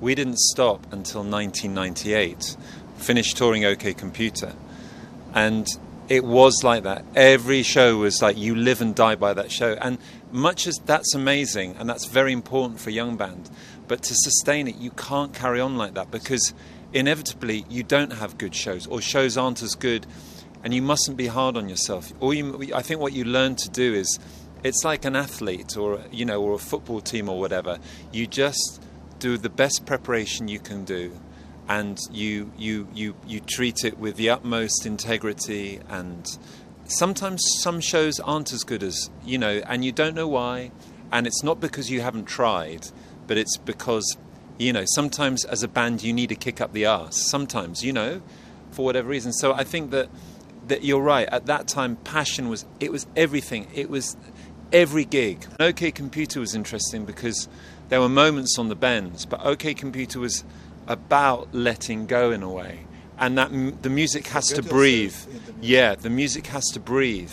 we 0.00 0.14
didn't 0.14 0.38
stop 0.38 0.84
until 0.92 1.22
1998. 1.22 2.56
Finished 2.96 3.36
touring 3.36 3.64
OK 3.64 3.94
Computer, 3.94 4.54
and 5.34 5.66
it 6.08 6.24
was 6.24 6.62
like 6.62 6.82
that. 6.82 7.04
Every 7.14 7.62
show 7.62 7.96
was 7.96 8.20
like 8.20 8.36
you 8.36 8.54
live 8.54 8.80
and 8.80 8.94
die 8.94 9.14
by 9.14 9.32
that 9.34 9.50
show. 9.50 9.76
And 9.80 9.98
much 10.30 10.66
as 10.66 10.78
that's 10.84 11.14
amazing 11.14 11.76
and 11.78 11.88
that's 11.88 12.06
very 12.06 12.32
important 12.32 12.80
for 12.80 12.90
a 12.90 12.92
young 12.92 13.16
band, 13.16 13.50
but 13.88 14.02
to 14.02 14.14
sustain 14.14 14.68
it, 14.68 14.76
you 14.76 14.90
can't 14.90 15.32
carry 15.32 15.60
on 15.60 15.76
like 15.76 15.94
that 15.94 16.10
because 16.10 16.54
inevitably 16.92 17.64
you 17.68 17.82
don't 17.82 18.12
have 18.12 18.36
good 18.38 18.54
shows 18.54 18.86
or 18.86 19.00
shows 19.00 19.36
aren't 19.36 19.62
as 19.62 19.74
good, 19.74 20.06
and 20.64 20.74
you 20.74 20.82
mustn't 20.82 21.16
be 21.16 21.26
hard 21.26 21.56
on 21.56 21.68
yourself. 21.68 22.12
All 22.20 22.34
you, 22.34 22.70
I 22.74 22.82
think 22.82 23.00
what 23.00 23.12
you 23.12 23.24
learn 23.24 23.56
to 23.56 23.68
do 23.70 23.94
is, 23.94 24.18
it's 24.64 24.84
like 24.84 25.04
an 25.04 25.16
athlete 25.16 25.76
or 25.76 26.00
you 26.10 26.24
know 26.24 26.42
or 26.42 26.54
a 26.54 26.58
football 26.58 27.00
team 27.00 27.28
or 27.28 27.38
whatever. 27.38 27.78
You 28.12 28.26
just 28.26 28.82
do 29.18 29.36
the 29.36 29.50
best 29.50 29.86
preparation 29.86 30.48
you 30.48 30.58
can 30.58 30.84
do 30.84 31.18
and 31.68 31.98
you 32.10 32.52
you 32.56 32.88
you 32.94 33.14
you 33.26 33.40
treat 33.40 33.84
it 33.84 33.98
with 33.98 34.16
the 34.16 34.30
utmost 34.30 34.84
integrity 34.84 35.80
and 35.88 36.26
sometimes 36.84 37.42
some 37.60 37.80
shows 37.80 38.18
aren't 38.20 38.52
as 38.52 38.64
good 38.64 38.82
as 38.82 39.10
you 39.24 39.38
know 39.38 39.62
and 39.66 39.84
you 39.84 39.92
don't 39.92 40.14
know 40.14 40.28
why. 40.28 40.70
And 41.10 41.26
it's 41.26 41.42
not 41.42 41.60
because 41.60 41.90
you 41.90 42.00
haven't 42.00 42.26
tried 42.26 42.86
but 43.26 43.36
it's 43.36 43.56
because 43.56 44.16
you 44.58 44.72
know 44.72 44.84
sometimes 44.86 45.44
as 45.44 45.62
a 45.62 45.68
band 45.68 46.02
you 46.02 46.12
need 46.12 46.28
to 46.28 46.34
kick 46.34 46.60
up 46.60 46.72
the 46.72 46.86
arse 46.86 47.16
sometimes 47.16 47.82
you 47.84 47.92
know 47.92 48.22
for 48.70 48.84
whatever 48.84 49.08
reason. 49.08 49.32
So 49.32 49.52
i 49.52 49.64
think 49.64 49.90
that 49.90 50.08
that 50.68 50.84
you're 50.84 51.02
right. 51.02 51.28
At 51.28 51.46
that 51.46 51.68
time 51.68 51.96
passion 51.96 52.48
was 52.48 52.64
it 52.80 52.92
was 52.92 53.06
everything. 53.16 53.68
It 53.74 53.90
was 53.90 54.16
every 54.72 55.04
gig. 55.04 55.46
Ok 55.60 55.90
computer 55.90 56.40
was 56.40 56.54
interesting 56.54 57.04
because 57.04 57.48
there 57.88 58.00
were 58.00 58.08
moments 58.08 58.58
on 58.58 58.68
the 58.68 58.74
bends 58.74 59.26
but 59.26 59.44
ok 59.44 59.74
computer 59.74 60.18
was 60.20 60.44
about 60.86 61.54
letting 61.54 62.06
go 62.06 62.30
in 62.30 62.42
a 62.42 62.50
way. 62.50 62.86
And 63.18 63.38
that 63.38 63.52
m- 63.52 63.78
the 63.82 63.90
music 63.90 64.26
has 64.28 64.46
to 64.48 64.62
breathe. 64.62 65.14
The 65.14 65.66
yeah 65.66 65.94
the 65.94 66.10
music 66.10 66.46
has 66.48 66.64
to 66.72 66.80
breathe. 66.80 67.32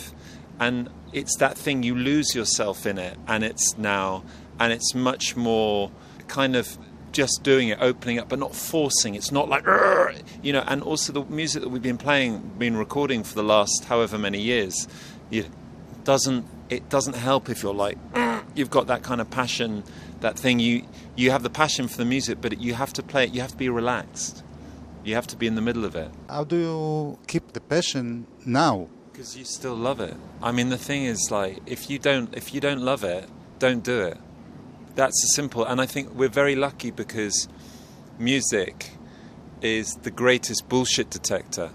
And 0.59 0.89
it's 1.13 1.35
that 1.37 1.57
thing 1.57 1.83
you 1.83 1.95
lose 1.95 2.35
yourself 2.35 2.85
in 2.85 2.97
it 2.97 3.17
and 3.27 3.43
it's 3.43 3.77
now 3.77 4.23
and 4.59 4.71
it's 4.73 4.93
much 4.93 5.35
more 5.35 5.89
kind 6.27 6.55
of 6.55 6.77
just 7.11 7.41
doing 7.41 7.69
it 7.69 7.79
opening 7.81 8.19
up 8.19 8.29
but 8.29 8.37
not 8.37 8.53
forcing. 8.53 9.15
It's 9.15 9.31
not 9.31 9.49
like 9.49 9.65
you 10.43 10.53
know 10.53 10.63
and 10.67 10.83
also 10.83 11.13
the 11.13 11.23
music 11.25 11.63
that 11.63 11.69
we've 11.69 11.81
been 11.81 11.97
playing 11.97 12.51
been 12.59 12.77
recording 12.77 13.23
for 13.23 13.35
the 13.35 13.43
last 13.43 13.85
however 13.85 14.17
many 14.17 14.39
years 14.41 14.87
it 15.31 15.47
doesn't 16.03 16.45
it 16.69 16.89
doesn't 16.89 17.15
help 17.15 17.49
if 17.49 17.63
you're 17.63 17.73
like 17.73 17.97
you've 18.55 18.69
got 18.69 18.87
that 18.87 19.03
kind 19.03 19.21
of 19.21 19.29
passion 19.29 19.83
that 20.21 20.37
thing 20.37 20.59
you 20.59 20.83
you 21.15 21.31
have 21.31 21.43
the 21.43 21.49
passion 21.49 21.87
for 21.87 21.97
the 21.97 22.05
music 22.05 22.39
but 22.41 22.59
you 22.59 22.73
have 22.73 22.91
to 22.93 23.01
play 23.03 23.23
it 23.25 23.31
you 23.33 23.41
have 23.41 23.51
to 23.51 23.57
be 23.57 23.69
relaxed 23.69 24.43
you 25.03 25.15
have 25.15 25.27
to 25.27 25.35
be 25.37 25.47
in 25.47 25.55
the 25.55 25.61
middle 25.61 25.85
of 25.85 25.95
it 25.95 26.11
How 26.29 26.43
do 26.43 26.57
you 26.57 27.19
keep 27.27 27.53
the 27.53 27.61
passion 27.61 28.27
now? 28.45 28.87
because 29.11 29.35
you 29.35 29.43
still 29.43 29.75
love 29.75 29.99
it. 29.99 30.15
I 30.41 30.53
mean, 30.53 30.69
the 30.69 30.77
thing 30.77 31.03
is, 31.03 31.29
like, 31.29 31.59
if 31.65 31.89
you 31.89 31.99
don't, 31.99 32.33
if 32.37 32.53
you 32.53 32.61
don't 32.61 32.79
love 32.79 33.03
it, 33.03 33.27
don't 33.59 33.83
do 33.83 33.99
it. 33.99 34.17
That's 34.95 35.35
simple. 35.35 35.65
And 35.65 35.81
I 35.81 35.85
think 35.87 36.13
we're 36.15 36.29
very 36.29 36.55
lucky 36.55 36.89
because 36.89 37.49
music 38.17 38.91
is 39.61 39.95
the 40.03 40.11
greatest 40.11 40.69
bullshit 40.69 41.09
detector. 41.09 41.71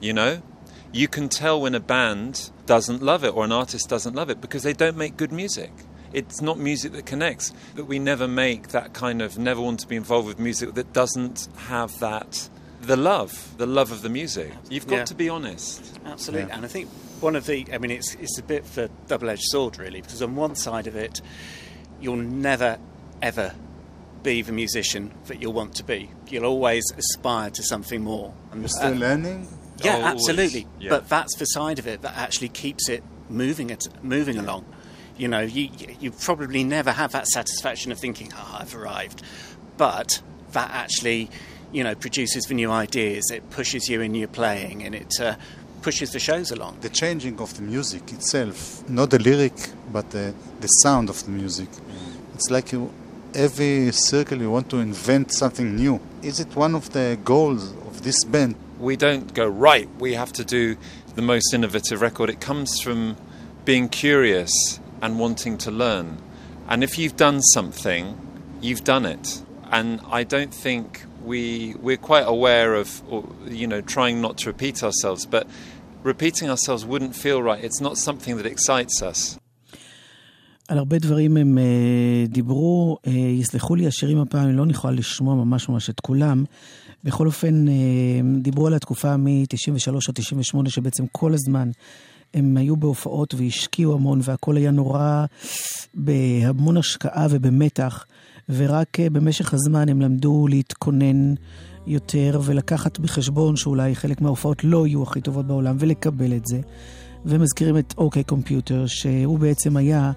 You 0.00 0.12
know, 0.12 0.42
you 0.92 1.08
can 1.08 1.28
tell 1.28 1.60
when 1.60 1.74
a 1.74 1.80
band 1.80 2.50
doesn't 2.66 3.02
love 3.02 3.24
it 3.24 3.34
or 3.34 3.44
an 3.44 3.52
artist 3.52 3.88
doesn't 3.88 4.14
love 4.14 4.30
it 4.30 4.40
because 4.40 4.62
they 4.62 4.72
don't 4.72 4.96
make 4.96 5.16
good 5.16 5.32
music. 5.32 5.70
It's 6.12 6.40
not 6.40 6.58
music 6.58 6.92
that 6.92 7.04
connects. 7.06 7.52
But 7.76 7.86
we 7.86 7.98
never 7.98 8.26
make 8.26 8.68
that 8.68 8.94
kind 8.94 9.20
of 9.20 9.36
never 9.38 9.60
want 9.60 9.80
to 9.80 9.86
be 9.86 9.96
involved 9.96 10.26
with 10.26 10.38
music 10.38 10.74
that 10.74 10.92
doesn't 10.92 11.48
have 11.56 11.98
that 12.00 12.48
the 12.80 12.96
love, 12.96 13.54
the 13.58 13.66
love 13.66 13.90
of 13.90 14.02
the 14.02 14.08
music. 14.08 14.52
You've 14.70 14.86
got 14.86 14.96
Yeah. 14.98 15.04
to 15.06 15.14
be 15.14 15.28
honest. 15.28 15.98
Absolutely, 16.06 16.48
Yeah. 16.48 16.54
and 16.56 16.64
I 16.64 16.68
think 16.68 16.88
one 17.20 17.34
of 17.34 17.44
the, 17.44 17.66
I 17.72 17.78
mean, 17.78 17.90
it's 17.90 18.14
it's 18.14 18.38
a 18.38 18.42
bit 18.42 18.62
of 18.62 18.78
a 18.78 18.88
double-edged 19.08 19.42
sword, 19.46 19.78
really, 19.78 20.00
because 20.00 20.22
on 20.22 20.36
one 20.36 20.54
side 20.54 20.86
of 20.86 20.94
it, 20.94 21.20
you'll 22.00 22.16
never 22.16 22.78
ever 23.20 23.52
be 24.22 24.42
the 24.42 24.52
musician 24.52 25.10
that 25.26 25.42
you'll 25.42 25.52
want 25.52 25.74
to 25.74 25.82
be. 25.84 26.10
You'll 26.28 26.44
always 26.46 26.84
aspire 26.96 27.50
to 27.50 27.62
something 27.64 28.00
more. 28.02 28.32
You're 28.56 28.68
still 28.68 28.94
Uh, 28.94 28.96
learning? 28.96 29.48
Yeah, 29.84 29.94
Always, 29.96 30.06
absolutely. 30.28 30.66
yeah. 30.80 30.90
But 30.90 31.08
that's 31.08 31.36
the 31.36 31.44
side 31.46 31.78
of 31.78 31.86
it 31.86 32.02
that 32.02 32.16
actually 32.16 32.48
keeps 32.48 32.88
it 32.88 33.02
moving 33.28 33.70
it 33.70 33.88
moving 34.02 34.38
along. 34.38 34.64
You 35.16 35.28
know, 35.28 35.40
you 35.40 35.70
you 36.00 36.10
probably 36.12 36.64
never 36.64 36.92
have 36.92 37.12
that 37.12 37.26
satisfaction 37.26 37.92
of 37.92 37.98
thinking, 37.98 38.32
"Oh, 38.36 38.58
I've 38.60 38.74
arrived," 38.74 39.22
but 39.76 40.20
that 40.52 40.70
actually, 40.70 41.30
you 41.72 41.82
know, 41.84 41.94
produces 41.94 42.44
the 42.44 42.54
new 42.54 42.70
ideas. 42.70 43.30
It 43.30 43.50
pushes 43.50 43.88
you 43.88 44.00
in 44.00 44.14
your 44.14 44.28
playing, 44.28 44.82
and 44.84 44.94
it 44.94 45.12
uh, 45.20 45.34
pushes 45.82 46.10
the 46.10 46.18
shows 46.20 46.50
along. 46.50 46.78
The 46.80 46.88
changing 46.88 47.40
of 47.40 47.54
the 47.56 47.62
music 47.62 48.12
itself, 48.12 48.88
not 48.88 49.10
the 49.10 49.18
lyric, 49.18 49.54
but 49.92 50.10
the, 50.10 50.34
the 50.60 50.68
sound 50.68 51.08
of 51.10 51.24
the 51.24 51.30
music. 51.30 51.68
It's 52.34 52.50
like 52.50 52.72
you, 52.72 52.92
every 53.34 53.90
circle 53.92 54.38
you 54.40 54.50
want 54.50 54.70
to 54.70 54.78
invent 54.78 55.32
something 55.32 55.74
new. 55.76 56.00
Is 56.22 56.40
it 56.40 56.54
one 56.54 56.74
of 56.74 56.90
the 56.92 57.18
goals 57.24 57.72
of 57.88 58.02
this 58.02 58.24
band? 58.24 58.54
We 58.78 58.96
don't 58.96 59.34
go 59.34 59.46
right 59.46 59.88
we 59.98 60.14
have 60.14 60.32
to 60.32 60.44
do 60.44 60.76
the 61.14 61.22
most 61.22 61.52
innovative 61.52 62.00
record 62.00 62.30
it 62.30 62.40
comes 62.40 62.80
from 62.80 63.16
being 63.64 63.88
curious 63.88 64.80
and 65.02 65.18
wanting 65.18 65.58
to 65.58 65.70
learn 65.70 66.18
and 66.68 66.84
if 66.84 66.98
you've 66.98 67.16
done 67.16 67.40
something 67.42 68.16
you've 68.60 68.84
done 68.84 69.04
it 69.04 69.42
and 69.70 70.00
i 70.10 70.22
don't 70.22 70.54
think 70.54 71.04
we 71.24 71.74
we're 71.80 71.96
quite 71.96 72.26
aware 72.26 72.74
of 72.74 73.02
or, 73.10 73.24
you 73.46 73.66
know 73.66 73.80
trying 73.80 74.20
not 74.20 74.38
to 74.38 74.48
repeat 74.48 74.82
ourselves 74.82 75.26
but 75.26 75.46
repeating 76.02 76.48
ourselves 76.48 76.84
wouldn't 76.84 77.14
feel 77.14 77.42
right 77.42 77.62
it's 77.64 77.80
not 77.80 77.98
something 77.98 78.36
that 78.36 78.46
excites 78.46 79.02
us 79.02 79.38
על 80.68 80.78
הרבה 80.78 80.98
דברים 80.98 81.36
הם 81.36 81.58
uh, 81.58 82.30
דיברו, 82.30 82.98
uh, 83.06 83.10
יסלחו 83.10 83.74
לי 83.74 83.86
השירים 83.86 84.20
הפעם, 84.20 84.48
אני 84.48 84.56
לא 84.56 84.66
נוכל 84.66 84.90
לשמוע 84.90 85.34
ממש 85.34 85.68
ממש 85.68 85.90
את 85.90 86.00
כולם. 86.00 86.44
בכל 87.08 87.26
אופן, 87.26 87.68
uh, 87.68 87.70
דיברו 88.42 88.66
על 88.66 88.74
התקופה 88.74 89.16
מ-93 89.16 89.94
עד 90.08 90.14
98, 90.14 90.70
שבעצם 90.70 91.04
כל 91.12 91.34
הזמן 91.34 91.70
הם 92.34 92.56
היו 92.56 92.76
בהופעות 92.76 93.34
והשקיעו 93.34 93.94
המון, 93.94 94.20
והכל 94.22 94.56
היה 94.56 94.70
נורא 94.70 95.24
בהמון 95.94 96.76
השקעה 96.76 97.26
ובמתח, 97.30 98.06
ורק 98.48 99.00
uh, 99.00 99.10
במשך 99.12 99.54
הזמן 99.54 99.88
הם 99.88 100.02
למדו 100.02 100.46
להתכונן 100.48 101.34
יותר 101.86 102.40
ולקחת 102.44 102.98
בחשבון 102.98 103.56
שאולי 103.56 103.94
חלק 103.94 104.20
מההופעות 104.20 104.64
לא 104.64 104.86
יהיו 104.86 105.02
הכי 105.02 105.20
טובות 105.20 105.46
בעולם 105.46 105.76
ולקבל 105.78 106.36
את 106.36 106.46
זה. 106.46 106.60
ומזכירים 107.26 107.78
את 107.78 107.94
OK 107.98 108.24
Computer, 108.24 108.86
שהוא 108.86 109.38
בעצם 109.38 109.76
היה 109.76 110.12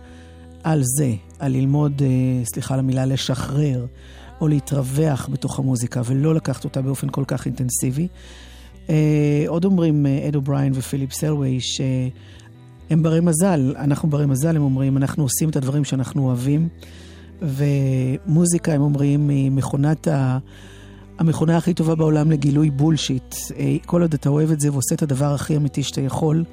על 0.63 0.81
זה, 0.83 1.13
על 1.39 1.51
ללמוד, 1.51 2.01
אה, 2.01 2.45
סליחה 2.45 2.73
על 2.73 2.79
המילה, 2.79 3.05
לשחרר, 3.05 3.85
או 4.41 4.47
להתרווח 4.47 5.29
בתוך 5.31 5.59
המוזיקה, 5.59 6.01
ולא 6.05 6.35
לקחת 6.35 6.63
אותה 6.63 6.81
באופן 6.81 7.09
כל 7.09 7.23
כך 7.27 7.45
אינטנסיבי. 7.45 8.07
אה, 8.89 9.43
עוד 9.47 9.65
אומרים 9.65 10.05
אד 10.27 10.35
אובריין 10.35 10.73
ופיליפ 10.75 11.13
סלווי, 11.13 11.59
שהם 11.61 13.03
ברי 13.03 13.19
מזל, 13.19 13.73
אנחנו 13.77 14.09
ברי 14.09 14.25
מזל, 14.25 14.55
הם 14.55 14.61
אומרים, 14.61 14.97
אנחנו 14.97 15.23
עושים 15.23 15.49
את 15.49 15.55
הדברים 15.55 15.83
שאנחנו 15.83 16.27
אוהבים, 16.27 16.67
ומוזיקה, 17.41 18.73
הם 18.73 18.81
אומרים, 18.81 19.29
היא 19.29 19.51
מכונת 19.51 20.07
ה... 20.07 20.37
המכונה 21.19 21.57
הכי 21.57 21.73
טובה 21.73 21.95
בעולם 21.95 22.31
לגילוי 22.31 22.69
בולשיט. 22.69 23.35
כל 23.85 24.01
עוד 24.01 24.13
אתה 24.13 24.29
אוהב 24.29 24.51
את 24.51 24.59
זה 24.59 24.71
ועושה 24.71 24.95
את 24.95 25.01
הדבר 25.01 25.33
הכי 25.33 25.55
אמיתי 25.55 25.83
שאתה 25.83 26.01
יכול, 26.01 26.43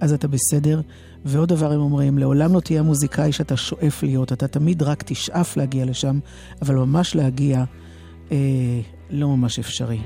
אז 0.00 0.12
אתה 0.12 0.28
בסדר. 0.28 0.80
ועוד 1.24 1.48
דבר 1.48 1.72
הם 1.72 1.80
אומרים, 1.80 2.18
לעולם 2.18 2.54
לא 2.54 2.60
תהיה 2.60 2.82
מוזיקאי 2.82 3.32
שאתה 3.32 3.56
שואף 3.56 4.02
להיות, 4.02 4.32
אתה 4.32 4.48
תמיד 4.48 4.82
רק 4.82 5.02
תשאף 5.06 5.56
להגיע 5.56 5.84
לשם, 5.84 6.18
אבל 6.62 6.74
ממש 6.74 7.14
להגיע 7.14 7.64
אה, 8.32 8.36
לא 9.10 9.28
ממש 9.28 9.58
אפשרי. 9.58 9.98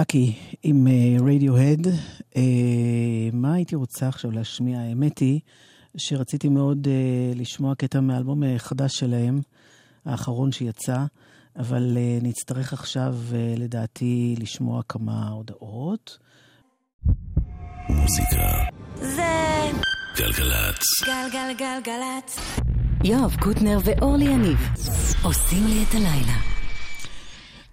לקי 0.00 0.34
עם 0.62 0.86
רדיוהד. 1.26 1.86
Uh, 1.86 1.90
uh, 2.32 2.36
מה 3.32 3.54
הייתי 3.54 3.76
רוצה 3.76 4.08
עכשיו 4.08 4.30
להשמיע? 4.30 4.80
האמת 4.80 5.18
היא 5.18 5.40
שרציתי 5.96 6.48
מאוד 6.48 6.86
uh, 6.86 7.38
לשמוע 7.38 7.74
קטע 7.74 8.00
מאלבום 8.00 8.58
חדש 8.58 8.98
שלהם, 8.98 9.40
האחרון 10.04 10.52
שיצא, 10.52 11.04
אבל 11.58 11.96
uh, 11.96 12.24
נצטרך 12.24 12.72
עכשיו, 12.72 13.16
uh, 13.30 13.60
לדעתי, 13.60 14.34
לשמוע 14.38 14.82
כמה 14.88 15.28
הודעות. 15.28 16.18
מוזיקה 17.88 18.52
זה 18.94 19.70
גלגלצ. 20.16 20.82
גלגלגלגלצ. 21.06 22.58
יואב 23.04 23.36
קוטנר 23.40 23.78
ואורלי 23.84 24.24
יניב 24.24 24.58
עושים 25.22 25.66
לי 25.66 25.84
את 25.88 25.94
הלילה. 25.94 26.57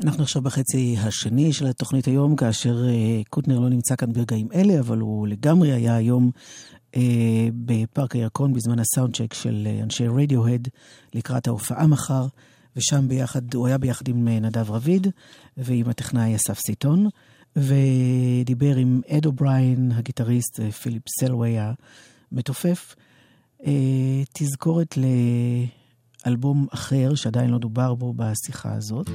אנחנו 0.03 0.23
עכשיו 0.23 0.41
בחצי 0.41 0.95
השני 0.99 1.53
של 1.53 1.67
התוכנית 1.67 2.05
היום, 2.05 2.35
כאשר 2.35 2.85
אה, 2.85 3.29
קוטנר 3.29 3.59
לא 3.59 3.69
נמצא 3.69 3.95
כאן 3.95 4.13
ברגעים 4.13 4.47
אלה, 4.53 4.79
אבל 4.79 4.99
הוא 4.99 5.27
לגמרי 5.27 5.71
היה 5.71 5.95
היום 5.95 6.31
אה, 6.91 6.97
בפארק 7.55 8.15
הירקון 8.15 8.53
בזמן 8.53 8.79
הסאונדצ'ק 8.79 9.33
של 9.33 9.67
אה, 9.67 9.83
אנשי 9.83 10.07
רדיוהד 10.07 10.67
לקראת 11.13 11.47
ההופעה 11.47 11.87
מחר, 11.87 12.27
ושם 12.75 13.07
ביחד, 13.07 13.53
הוא 13.53 13.67
היה 13.67 13.77
ביחד 13.77 14.07
עם 14.07 14.27
נדב 14.27 14.71
רביד 14.71 15.07
ועם 15.57 15.89
הטכנאי 15.89 16.35
אסף 16.35 16.59
סיטון, 16.59 17.07
ודיבר 17.55 18.75
עם 18.75 19.01
אד 19.09 19.25
אובריין, 19.25 19.91
הגיטריסט, 19.95 20.59
פיליפ 20.61 21.03
סלווי 21.19 21.55
המתופף. 22.31 22.95
תזכורת 24.33 24.97
לאלבום 26.25 26.67
אחר 26.73 27.15
שעדיין 27.15 27.49
לא 27.49 27.57
דובר 27.57 27.93
בו 27.93 28.13
בשיחה 28.13 28.73
הזאת. 28.73 29.09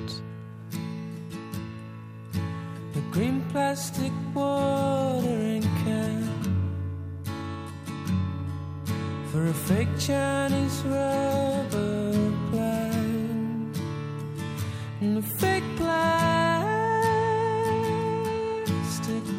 Green 3.10 3.42
plastic 3.50 4.12
watering 4.32 5.62
can 5.82 6.30
for 9.32 9.46
a 9.48 9.52
fake 9.52 9.88
Chinese 9.98 10.82
rubber 10.84 12.12
plant 12.52 13.76
and 15.00 15.18
a 15.18 15.22
fake 15.22 15.64
plastic 15.76 16.04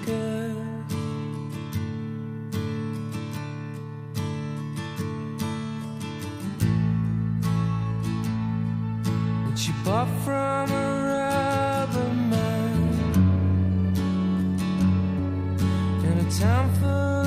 girl. 0.06 0.58
And 9.48 9.58
she 9.58 9.72
bought 9.86 10.10
from 10.26 10.72
a 10.72 11.31
time 16.40 16.74
for 16.76 17.21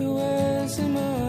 the 0.00 0.10
words 0.10 0.78
in 0.78 0.92
my 0.94 1.19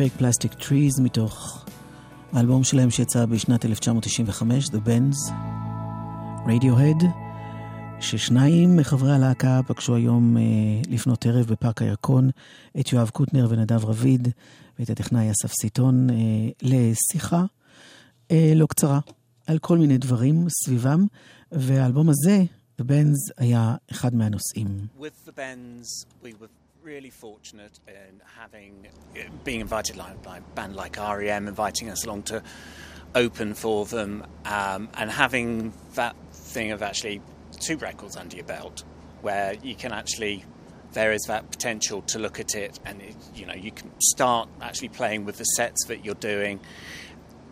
Fake 0.00 0.12
Plastic 0.12 0.54
Trees 0.54 1.00
מתוך 1.00 1.64
האלבום 2.32 2.64
שלהם 2.64 2.90
שיצא 2.90 3.26
בשנת 3.26 3.64
1995, 3.64 4.66
The 4.66 4.70
Bends. 4.86 5.32
רדיוהד, 6.46 6.96
ששניים 8.00 8.76
מחברי 8.76 9.12
הלהקה 9.12 9.60
פגשו 9.66 9.94
היום 9.94 10.36
אה, 10.36 10.42
לפנות 10.88 11.26
ערב 11.26 11.46
בפארק 11.46 11.82
הירקון 11.82 12.30
את 12.80 12.92
יואב 12.92 13.10
קוטנר 13.10 13.46
ונדב 13.50 13.84
רביד 13.84 14.28
ואת 14.78 14.90
הטכנאי 14.90 15.30
אסף 15.30 15.52
סיטון 15.60 16.10
אה, 16.10 16.16
לשיחה 16.62 17.44
אה, 18.30 18.52
לא 18.56 18.66
קצרה 18.66 19.00
על 19.46 19.58
כל 19.58 19.78
מיני 19.78 19.98
דברים 19.98 20.46
סביבם, 20.48 21.06
והאלבום 21.52 22.08
הזה, 22.08 22.44
The 22.80 22.84
Bends, 22.84 23.32
היה 23.38 23.76
אחד 23.90 24.14
מהנושאים. 24.14 24.86
With 25.00 25.28
The 25.28 25.32
Bends, 25.32 26.06
we 26.24 26.28
were 26.42 26.60
really 26.82 27.10
fortunate 27.10 27.78
in 27.86 28.20
having 28.38 28.86
being 29.44 29.60
invited 29.60 29.96
by, 29.96 30.12
by 30.22 30.38
a 30.38 30.40
band 30.40 30.76
like 30.76 30.96
REM, 30.96 31.48
inviting 31.48 31.90
us 31.90 32.04
along 32.04 32.22
to 32.24 32.42
open 33.14 33.54
for 33.54 33.84
them, 33.86 34.24
um, 34.44 34.88
and 34.94 35.10
having 35.10 35.72
that 35.94 36.16
thing 36.32 36.70
of 36.70 36.82
actually 36.82 37.20
two 37.60 37.76
records 37.76 38.16
under 38.16 38.36
your 38.36 38.44
belt, 38.44 38.84
where 39.20 39.54
you 39.62 39.74
can 39.74 39.92
actually 39.92 40.44
there 40.92 41.12
is 41.12 41.22
that 41.28 41.48
potential 41.50 42.02
to 42.02 42.18
look 42.18 42.40
at 42.40 42.54
it, 42.54 42.78
and 42.84 43.00
it, 43.02 43.16
you 43.34 43.46
know 43.46 43.54
you 43.54 43.70
can 43.70 43.90
start 44.00 44.48
actually 44.60 44.88
playing 44.88 45.24
with 45.24 45.36
the 45.38 45.44
sets 45.44 45.84
that 45.86 46.04
you're 46.04 46.14
doing, 46.14 46.60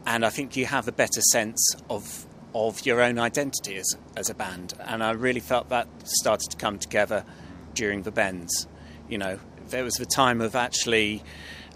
and 0.06 0.24
I 0.24 0.30
think 0.30 0.56
you 0.56 0.66
have 0.66 0.88
a 0.88 0.92
better 0.92 1.20
sense 1.32 1.76
of 1.90 2.26
of 2.54 2.86
your 2.86 3.02
own 3.02 3.18
identity 3.18 3.76
as 3.76 3.96
as 4.16 4.30
a 4.30 4.34
band, 4.34 4.74
and 4.80 5.02
I 5.02 5.10
really 5.10 5.40
felt 5.40 5.68
that 5.68 5.88
started 6.04 6.50
to 6.50 6.56
come 6.56 6.78
together 6.78 7.24
during 7.74 8.02
the 8.02 8.10
bends. 8.10 8.66
You 9.08 9.18
know, 9.18 9.38
there 9.68 9.84
was 9.84 9.94
the 9.94 10.06
time 10.06 10.40
of 10.40 10.54
actually. 10.54 11.22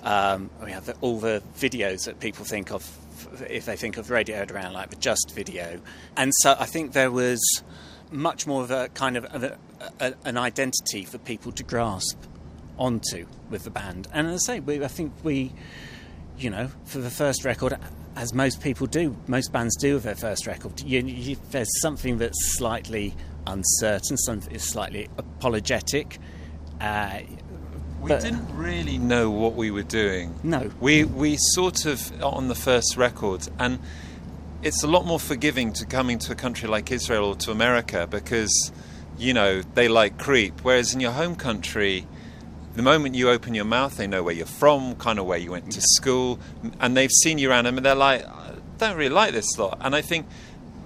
Um, 0.03 0.51
we 0.64 0.72
have 0.72 0.87
the, 0.87 0.95
all 1.01 1.20
the 1.20 1.45
videos 1.57 2.07
that 2.07 2.18
people 2.18 2.45
think 2.45 2.72
of 2.72 2.85
if 3.49 3.66
they 3.66 3.76
think 3.76 3.97
of 3.97 4.09
Radiohead 4.09 4.51
around, 4.51 4.72
like 4.72 4.91
the 4.91 4.97
Just 4.97 5.33
video. 5.35 5.80
And 6.16 6.33
so 6.41 6.57
I 6.59 6.66
think 6.66 6.93
there 6.93 7.11
was 7.11 7.41
much 8.11 8.47
more 8.47 8.62
of 8.62 8.70
a 8.70 8.89
kind 8.91 9.16
of, 9.16 9.24
of 9.26 9.45
a, 9.45 9.59
a, 10.01 10.14
an 10.24 10.37
identity 10.37 11.05
for 11.05 11.18
people 11.18 11.53
to 11.53 11.62
grasp 11.62 12.18
onto 12.78 13.26
with 13.51 13.64
the 13.64 13.70
band. 13.70 14.09
And 14.12 14.26
as 14.28 14.49
I 14.49 14.55
say, 14.55 14.61
we, 14.61 14.85
I 14.85 14.89
think 14.89 15.12
we, 15.22 15.53
you 16.39 16.51
know, 16.51 16.68
for 16.85 16.99
the 16.99 17.11
first 17.11 17.45
record, 17.45 17.78
as 18.16 18.35
most 18.35 18.61
people 18.61 18.87
do, 18.87 19.16
most 19.26 19.53
bands 19.53 19.76
do 19.76 19.95
with 19.95 20.03
their 20.03 20.14
first 20.14 20.47
record, 20.47 20.80
you, 20.83 21.01
you, 21.01 21.37
there's 21.51 21.80
something 21.80 22.18
that's 22.18 22.57
slightly 22.57 23.14
uncertain, 23.47 24.16
something 24.18 24.55
is 24.55 24.68
slightly 24.68 25.09
apologetic. 25.16 26.18
Uh, 26.81 27.20
we 28.03 28.09
but, 28.09 28.23
didn't 28.23 28.57
really 28.57 28.99
know 28.99 29.31
what 29.31 29.55
we 29.55 29.70
were 29.70 29.85
doing. 29.85 30.35
No. 30.43 30.70
We 30.81 31.05
we 31.05 31.37
sort 31.39 31.87
of 31.87 32.23
on 32.23 32.49
the 32.49 32.55
first 32.55 32.97
record 32.97 33.49
and 33.59 33.79
it's 34.62 34.83
a 34.83 34.87
lot 34.89 35.07
more 35.07 35.20
forgiving 35.20 35.73
to 35.75 35.87
coming 35.87 36.18
to 36.20 36.33
a 36.33 36.35
country 36.35 36.68
like 36.68 36.91
Israel 36.91 37.27
or 37.27 37.37
to 37.37 37.51
America 37.53 38.09
because 38.11 38.73
you 39.18 39.35
know 39.35 39.62
they 39.75 39.89
like 39.89 40.18
creep 40.18 40.61
whereas 40.62 40.95
in 40.95 41.01
your 41.01 41.12
home 41.12 41.37
country 41.37 42.07
the 42.75 42.83
moment 42.83 43.14
you 43.14 43.29
open 43.29 43.55
your 43.55 43.64
mouth 43.64 43.97
they 43.97 44.07
know 44.07 44.23
where 44.23 44.35
you're 44.35 44.47
from 44.47 44.97
kind 44.97 45.18
of 45.18 45.27
where 45.27 45.39
you 45.39 45.51
went 45.51 45.70
to 45.70 45.81
school 45.81 46.41
and 46.81 46.97
they've 46.97 47.11
seen 47.11 47.39
you 47.39 47.51
around 47.51 47.64
them 47.64 47.77
and 47.77 47.87
they're 47.87 47.95
like 47.95 48.25
I 48.27 48.55
don't 48.79 48.97
really 48.97 49.14
like 49.14 49.33
this 49.33 49.59
lot 49.59 49.79
and 49.81 49.95
I 49.95 50.01
think 50.01 50.27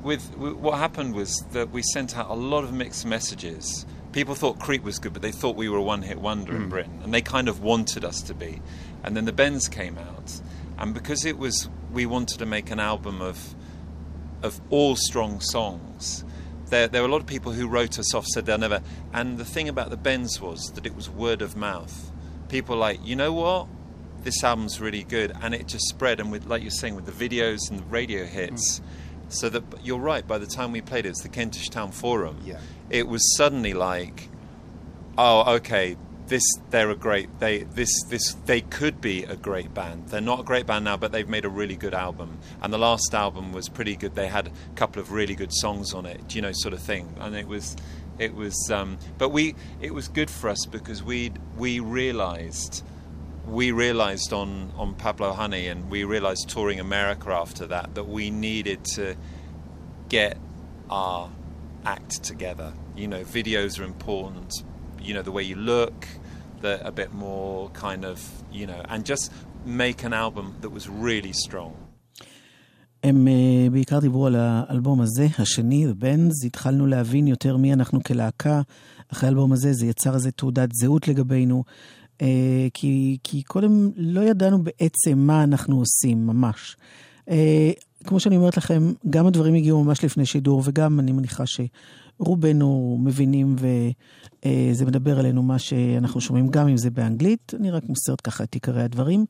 with, 0.03 0.37
with 0.37 0.55
what 0.55 0.79
happened 0.79 1.15
was 1.15 1.45
that 1.53 1.71
we 1.71 1.83
sent 1.83 2.17
out 2.17 2.29
a 2.31 2.35
lot 2.35 2.65
of 2.65 2.73
mixed 2.73 3.07
messages 3.07 3.87
people 4.17 4.35
thought 4.35 4.59
Creep 4.59 4.83
was 4.83 4.99
good, 4.99 5.13
but 5.13 5.21
they 5.21 5.31
thought 5.31 5.57
we 5.57 5.69
were 5.69 5.77
a 5.77 5.83
one 5.83 6.01
hit 6.01 6.19
wonder 6.19 6.55
mm. 6.55 6.57
in 6.57 6.69
Britain, 6.71 7.01
and 7.05 7.13
they 7.13 7.21
kind 7.21 7.51
of 7.51 7.61
wanted 7.61 8.03
us 8.03 8.23
to 8.23 8.33
be. 8.33 8.63
And 9.05 9.15
then 9.15 9.27
the 9.27 9.33
Bends 9.33 9.69
came 9.69 9.99
out, 9.99 10.41
and 10.79 10.95
because 10.95 11.27
it 11.27 11.37
was, 11.37 11.69
we 11.93 12.07
wanted 12.07 12.39
to 12.39 12.47
make 12.47 12.71
an 12.71 12.81
album 12.81 13.21
of 13.21 13.55
of 14.43 14.59
all 14.71 14.97
strong 14.97 15.41
songs. 15.41 16.25
There, 16.71 16.89
there 16.89 17.03
were 17.03 17.09
a 17.09 17.11
lot 17.11 17.21
of 17.21 17.27
people 17.27 17.53
who 17.53 17.69
wrote 17.69 17.99
us 17.99 18.15
off, 18.15 18.25
said 18.27 18.47
they'll 18.47 18.57
never. 18.57 18.81
And 19.13 19.37
the 19.37 19.45
thing 19.45 19.69
about 19.69 19.91
the 19.91 19.99
Bends 19.99 20.41
was 20.41 20.73
that 20.75 20.87
it 20.87 20.97
was 20.97 21.11
word 21.11 21.43
of 21.43 21.55
mouth. 21.55 22.11
People 22.49 22.77
like, 22.77 22.99
you 23.05 23.17
know 23.17 23.35
what? 23.35 23.69
This 24.23 24.43
album's 24.43 24.81
really 24.81 25.05
good, 25.05 25.37
and 25.43 25.55
it 25.55 25.69
just 25.69 25.89
spread. 25.89 26.21
And 26.21 26.33
with, 26.33 26.47
like 26.47 26.63
you're 26.63 26.71
saying, 26.71 26.97
with 26.97 27.05
the 27.05 27.29
videos 27.29 27.71
and 27.71 27.81
the 27.81 27.85
radio 27.85 28.25
hits. 28.25 28.81
Mm 28.81 28.85
so 29.29 29.49
that 29.49 29.63
you're 29.83 29.99
right. 29.99 30.27
By 30.27 30.39
the 30.39 30.47
time 30.47 30.73
we 30.73 30.81
played 30.81 31.07
it, 31.07 31.11
it's 31.11 31.23
the 31.23 31.29
Kentish 31.29 31.69
Town 31.69 31.93
Forum. 31.93 32.39
Yeah. 32.45 32.61
It 32.91 33.09
was 33.09 33.37
suddenly 33.37 33.75
like, 33.75 34.29
oh, 35.19 35.57
okay, 35.57 35.97
this 36.29 36.43
they're 36.71 36.91
a 36.91 36.97
great 36.97 37.39
they 37.39 37.63
this 37.63 38.03
this 38.09 38.35
they 38.47 38.61
could 38.61 39.01
be 39.01 39.25
a 39.25 39.37
great 39.37 39.73
band. 39.75 40.09
They're 40.09 40.21
not 40.21 40.41
a 40.41 40.43
great 40.43 40.67
band 40.67 40.85
now, 40.85 40.97
but 40.97 41.13
they've 41.13 41.29
made 41.29 41.45
a 41.45 41.49
really 41.49 41.77
good 41.77 41.95
album. 41.95 42.39
And 42.63 42.73
the 42.73 42.79
last 42.79 43.15
album 43.15 43.53
was 43.53 43.69
pretty 43.69 43.97
good. 43.97 44.15
They 44.15 44.27
had 44.29 44.49
a 44.49 44.75
couple 44.75 45.01
of 45.01 45.13
really 45.13 45.35
good 45.35 45.53
songs 45.53 45.95
on 45.95 46.07
it, 46.07 46.35
you 46.35 46.43
know, 46.43 46.53
sort 46.53 46.75
of 46.75 46.81
thing. 46.81 47.15
And 47.21 47.35
it 47.35 47.47
was 47.47 47.77
it 48.19 48.35
was 48.35 48.71
um, 48.71 48.99
but 49.19 49.31
we 49.31 49.55
it 49.81 49.95
was 49.95 50.09
good 50.09 50.31
for 50.31 50.51
us 50.51 50.67
because 50.67 51.03
we 51.03 51.33
we 51.57 51.81
realized 51.81 52.85
we 53.47 53.71
realized 53.71 54.33
on, 54.33 54.73
on 54.77 54.95
Pablo 54.95 55.33
Honey 55.33 55.69
and 55.69 55.89
we 55.91 56.05
realized 56.05 56.49
touring 56.49 56.81
America 56.81 57.31
after 57.31 57.67
that 57.67 57.95
that 57.95 58.05
we 58.05 58.31
needed 58.31 58.85
to 58.97 59.17
get 60.09 60.37
our 60.91 61.31
act 61.85 62.23
together. 62.25 62.73
You 62.97 63.09
know, 63.09 63.23
videos 63.25 63.79
are 63.81 63.85
important, 63.85 64.53
you 65.01 65.15
know, 65.15 65.23
the 65.23 65.33
way 65.33 65.43
you 65.43 65.57
look, 65.57 66.09
the, 66.61 66.85
a 66.85 66.91
bit 66.91 67.13
more 67.13 67.71
kind 67.71 68.05
of, 68.05 68.19
you 68.53 68.67
know, 68.67 68.83
and 68.89 69.05
just 69.05 69.33
make 69.65 70.03
an 70.03 70.13
album 70.13 70.57
that 70.61 70.71
was 70.71 70.89
really 70.89 71.33
strong. 71.33 71.75
הם 73.03 73.27
uh, 73.27 73.71
בעיקר 73.71 73.99
דיברו 73.99 74.27
על 74.27 74.37
האלבום 74.39 75.01
הזה, 75.01 75.27
השני, 75.39 75.87
Bands. 76.01 76.47
התחלנו 76.47 76.87
להבין 76.87 77.27
יותר 77.27 77.57
מי 77.57 77.73
אנחנו 77.73 78.03
כלהקה. 78.03 78.63
אחרי 79.13 79.29
האלבום 79.29 79.53
הזה 79.53 79.73
זה 79.73 79.87
יצר 79.87 80.15
איזה 80.15 80.31
תעודת 80.31 80.69
זהות 80.73 81.09
לגבינו. 81.09 81.65
אה, 82.23 82.67
כי, 82.75 83.19
כי 83.25 83.43
קודם 83.43 83.91
לא 83.97 84.21
ידענו 84.21 84.63
בעצם 84.63 85.19
מה 85.19 85.43
אנחנו 85.43 85.79
עושים, 85.79 86.27
ממש. 86.27 86.77
אה, 87.31 87.71
כמו 88.05 88.21
שאני 88.21 88.37
אומרת 88.37 88.57
לכם, 88.57 88.93
גם 89.11 89.27
הדברים 89.27 89.55
הגיעו 89.55 89.85
ממש 89.85 90.05
לפני 90.05 90.27
שידור, 90.27 90.63
וגם 90.65 91.01
אני 91.01 91.13
מניחה 91.13 91.45
שרובנו 91.47 92.99
מבינים 93.01 93.57
וזה 93.59 94.87
מדבר 94.87 95.19
עלינו 95.19 95.43
מה 95.43 95.59
שאנחנו 95.59 96.21
שומעים, 96.21 96.49
גם 96.49 96.69
אם 96.69 96.77
זה 96.77 96.91
באנגלית. 96.91 97.53
אני 97.61 97.71
רק 97.71 97.83
מוסרת 97.89 98.21
ככה 98.21 98.45
את 98.45 98.55
עיקרי 98.55 98.83
הדברים. 98.83 99.25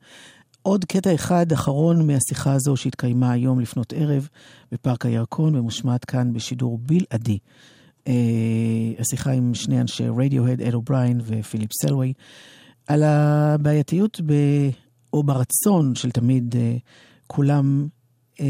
עוד 0.67 0.85
קטע 0.85 1.15
אחד 1.15 1.51
אחרון 1.51 2.07
מהשיחה 2.07 2.53
הזו 2.53 2.77
שהתקיימה 2.77 3.31
היום 3.31 3.59
לפנות 3.59 3.93
ערב 3.93 4.27
בפארק 4.71 5.05
הירקון 5.05 5.55
ומושמעת 5.55 6.05
כאן 6.05 6.33
בשידור 6.33 6.79
בלעדי. 6.81 7.37
אה, 8.05 8.09
השיחה 8.99 9.31
עם 9.31 9.53
שני 9.53 9.81
אנשי 9.81 10.03
רדיוהד, 10.17 10.61
אד 10.61 10.73
אובריין 10.73 11.21
ופיליפ 11.25 11.69
סלווי. 11.81 12.13
על 12.87 13.03
הבעייתיות 13.03 14.21
ב... 14.25 14.33
או 15.13 15.23
ברצון 15.23 15.95
של 15.95 16.11
תמיד 16.11 16.55
uh, 16.55 16.57
כולם 17.27 17.87
uh, 18.35 18.41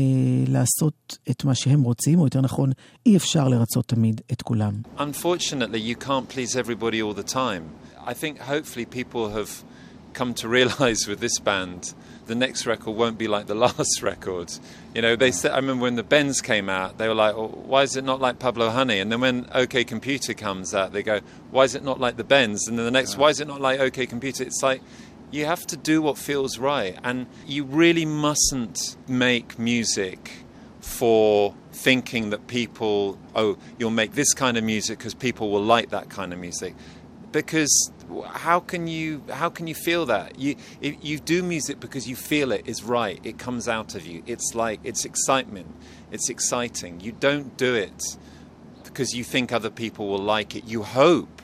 לעשות 0.47 1.17
את 1.29 1.43
מה 1.45 1.55
שהם 1.55 1.81
רוצים, 1.81 2.19
או 2.19 2.25
יותר 2.25 2.41
נכון, 2.41 2.71
אי 3.05 3.17
אפשר 3.17 3.47
לרצות 3.47 3.87
תמיד 3.87 4.21
את 4.31 4.41
כולם. 4.41 4.81
Unfortunately, 4.97 5.79
you 5.79 6.05
can't 6.05 6.29
please 6.35 6.55
everybody 6.55 7.01
all 7.01 7.23
the 7.23 7.33
time. 7.33 7.63
I 8.05 8.13
think 8.13 8.39
hopefully 8.39 8.85
people 8.85 9.29
have 9.29 9.49
come 10.13 10.33
to 10.33 10.47
realize 10.47 11.07
with 11.07 11.19
this 11.19 11.39
band 11.39 11.93
the 12.27 12.35
next 12.35 12.65
record 12.65 12.91
won't 12.91 13.17
be 13.17 13.27
like 13.27 13.47
the 13.47 13.55
last 13.67 14.01
record. 14.01 14.51
You 14.93 15.01
know, 15.01 15.15
they 15.15 15.31
said, 15.31 15.51
I 15.51 15.57
remember 15.57 15.83
when 15.83 15.95
the 15.95 16.03
Bends 16.03 16.41
came 16.41 16.69
out, 16.69 16.97
they 16.97 17.07
were 17.07 17.15
like, 17.15 17.35
well, 17.35 17.47
why 17.47 17.83
is 17.83 17.95
it 17.95 18.03
not 18.03 18.21
like 18.21 18.39
Pablo 18.39 18.69
Honey? 18.69 18.99
And 18.99 19.11
then 19.11 19.21
when 19.21 19.47
OK 19.53 19.83
Computer 19.83 20.33
comes 20.33 20.73
out, 20.73 20.93
they 20.93 21.03
go, 21.03 21.21
why 21.51 21.63
is 21.63 21.75
it 21.75 21.83
not 21.83 21.99
like 21.99 22.17
the 22.17 22.23
Bends? 22.23 22.67
And 22.67 22.77
then 22.77 22.85
the 22.85 22.91
next, 22.91 23.13
yeah. 23.13 23.19
why 23.21 23.29
is 23.29 23.39
it 23.39 23.47
not 23.47 23.61
like 23.61 23.79
OK 23.79 24.05
Computer? 24.05 24.43
It's 24.43 24.61
like, 24.61 24.81
you 25.31 25.45
have 25.45 25.65
to 25.67 25.77
do 25.77 26.01
what 26.01 26.17
feels 26.17 26.57
right. 26.57 26.97
And 27.03 27.27
you 27.45 27.63
really 27.63 28.05
mustn't 28.05 28.95
make 29.07 29.59
music 29.59 30.31
for 30.79 31.53
thinking 31.73 32.29
that 32.29 32.47
people, 32.47 33.19
oh, 33.35 33.57
you'll 33.77 33.91
make 33.91 34.13
this 34.13 34.33
kind 34.33 34.57
of 34.57 34.63
music 34.63 34.97
because 34.97 35.13
people 35.13 35.51
will 35.51 35.63
like 35.63 35.89
that 35.89 36.09
kind 36.09 36.33
of 36.33 36.39
music. 36.39 36.75
Because 37.37 37.91
how 38.25 38.59
can 38.59 38.87
you 38.87 39.21
how 39.31 39.49
can 39.49 39.67
you 39.67 39.75
feel 39.75 40.07
that? 40.07 40.39
You 40.39 40.55
you 40.81 41.19
do 41.19 41.43
music 41.43 41.79
because 41.79 42.09
you 42.09 42.15
feel 42.15 42.51
it 42.51 42.67
is 42.67 42.83
right 42.83 43.19
it 43.23 43.37
comes 43.37 43.67
out 43.67 43.93
of 43.93 44.07
you. 44.07 44.23
It's 44.25 44.55
like 44.55 44.79
it's 44.83 45.05
excitement. 45.05 45.67
It's 46.11 46.29
exciting. 46.29 46.99
You 46.99 47.11
don't 47.11 47.55
do 47.55 47.75
it 47.75 48.01
because 48.83 49.13
you 49.13 49.23
think 49.23 49.51
other 49.51 49.69
people 49.69 50.07
will 50.07 50.17
like 50.35 50.55
it. 50.55 50.65
You 50.65 50.81
hope 50.81 51.43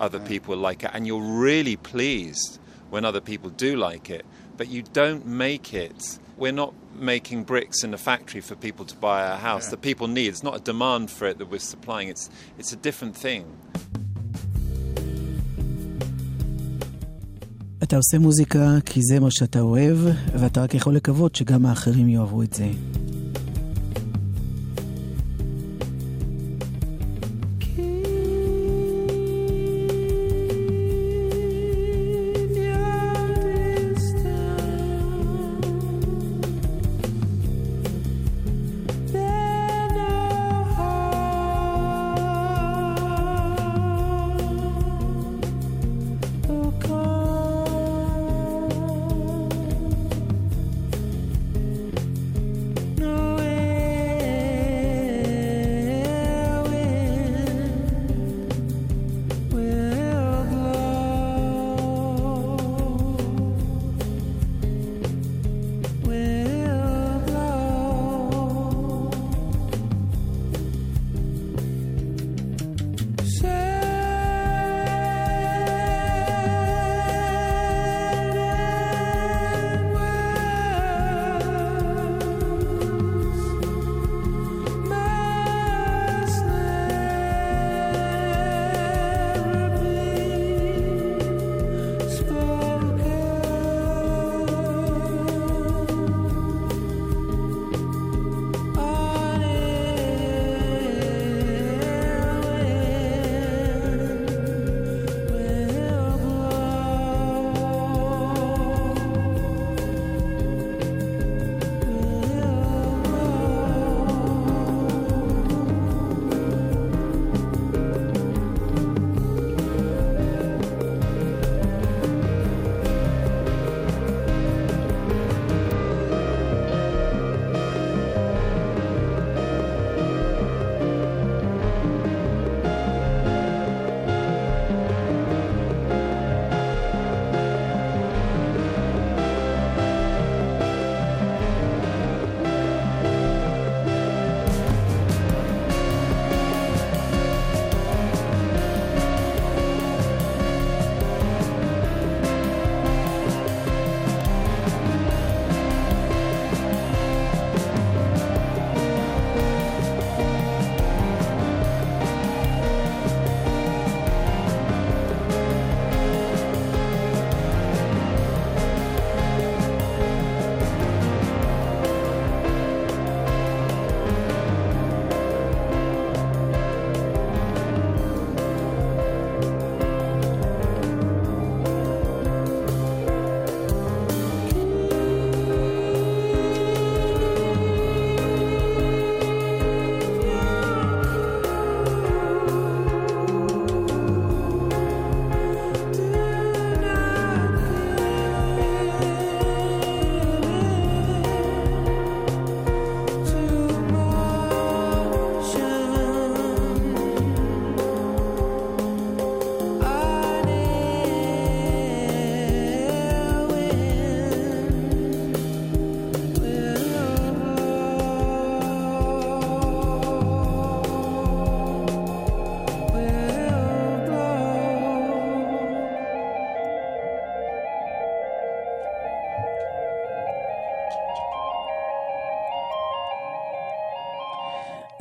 other 0.00 0.18
people 0.20 0.54
will 0.54 0.62
like 0.62 0.84
it 0.84 0.90
and 0.94 1.06
you're 1.06 1.20
really 1.20 1.76
pleased 1.76 2.58
when 2.88 3.04
other 3.04 3.20
people 3.20 3.50
do 3.50 3.76
like 3.76 4.08
it 4.08 4.24
but 4.56 4.68
you 4.68 4.82
don't 4.94 5.26
make 5.26 5.74
it. 5.74 6.18
We're 6.38 6.52
not 6.52 6.72
making 6.94 7.44
bricks 7.44 7.84
in 7.84 7.92
a 7.92 7.98
factory 7.98 8.40
for 8.40 8.54
people 8.54 8.86
to 8.86 8.96
buy 8.96 9.26
a 9.26 9.36
house. 9.36 9.66
Yeah. 9.66 9.72
that 9.72 9.82
people 9.82 10.08
need 10.08 10.28
it's 10.28 10.42
not 10.42 10.56
a 10.56 10.60
demand 10.60 11.10
for 11.10 11.26
it 11.26 11.36
that 11.36 11.50
we're 11.50 11.58
supplying. 11.58 12.08
It's 12.08 12.30
it's 12.56 12.72
a 12.72 12.76
different 12.76 13.14
thing 13.14 13.44
אתה 17.86 17.96
עושה 17.96 18.18
מוזיקה 18.18 18.78
כי 18.84 19.00
זה 19.02 19.20
מה 19.20 19.30
שאתה 19.30 19.60
אוהב, 19.60 19.98
ואתה 20.40 20.62
רק 20.62 20.74
יכול 20.74 20.94
לקוות 20.94 21.34
שגם 21.34 21.66
האחרים 21.66 22.08
יאהבו 22.08 22.42
את 22.42 22.52
זה. 22.52 22.68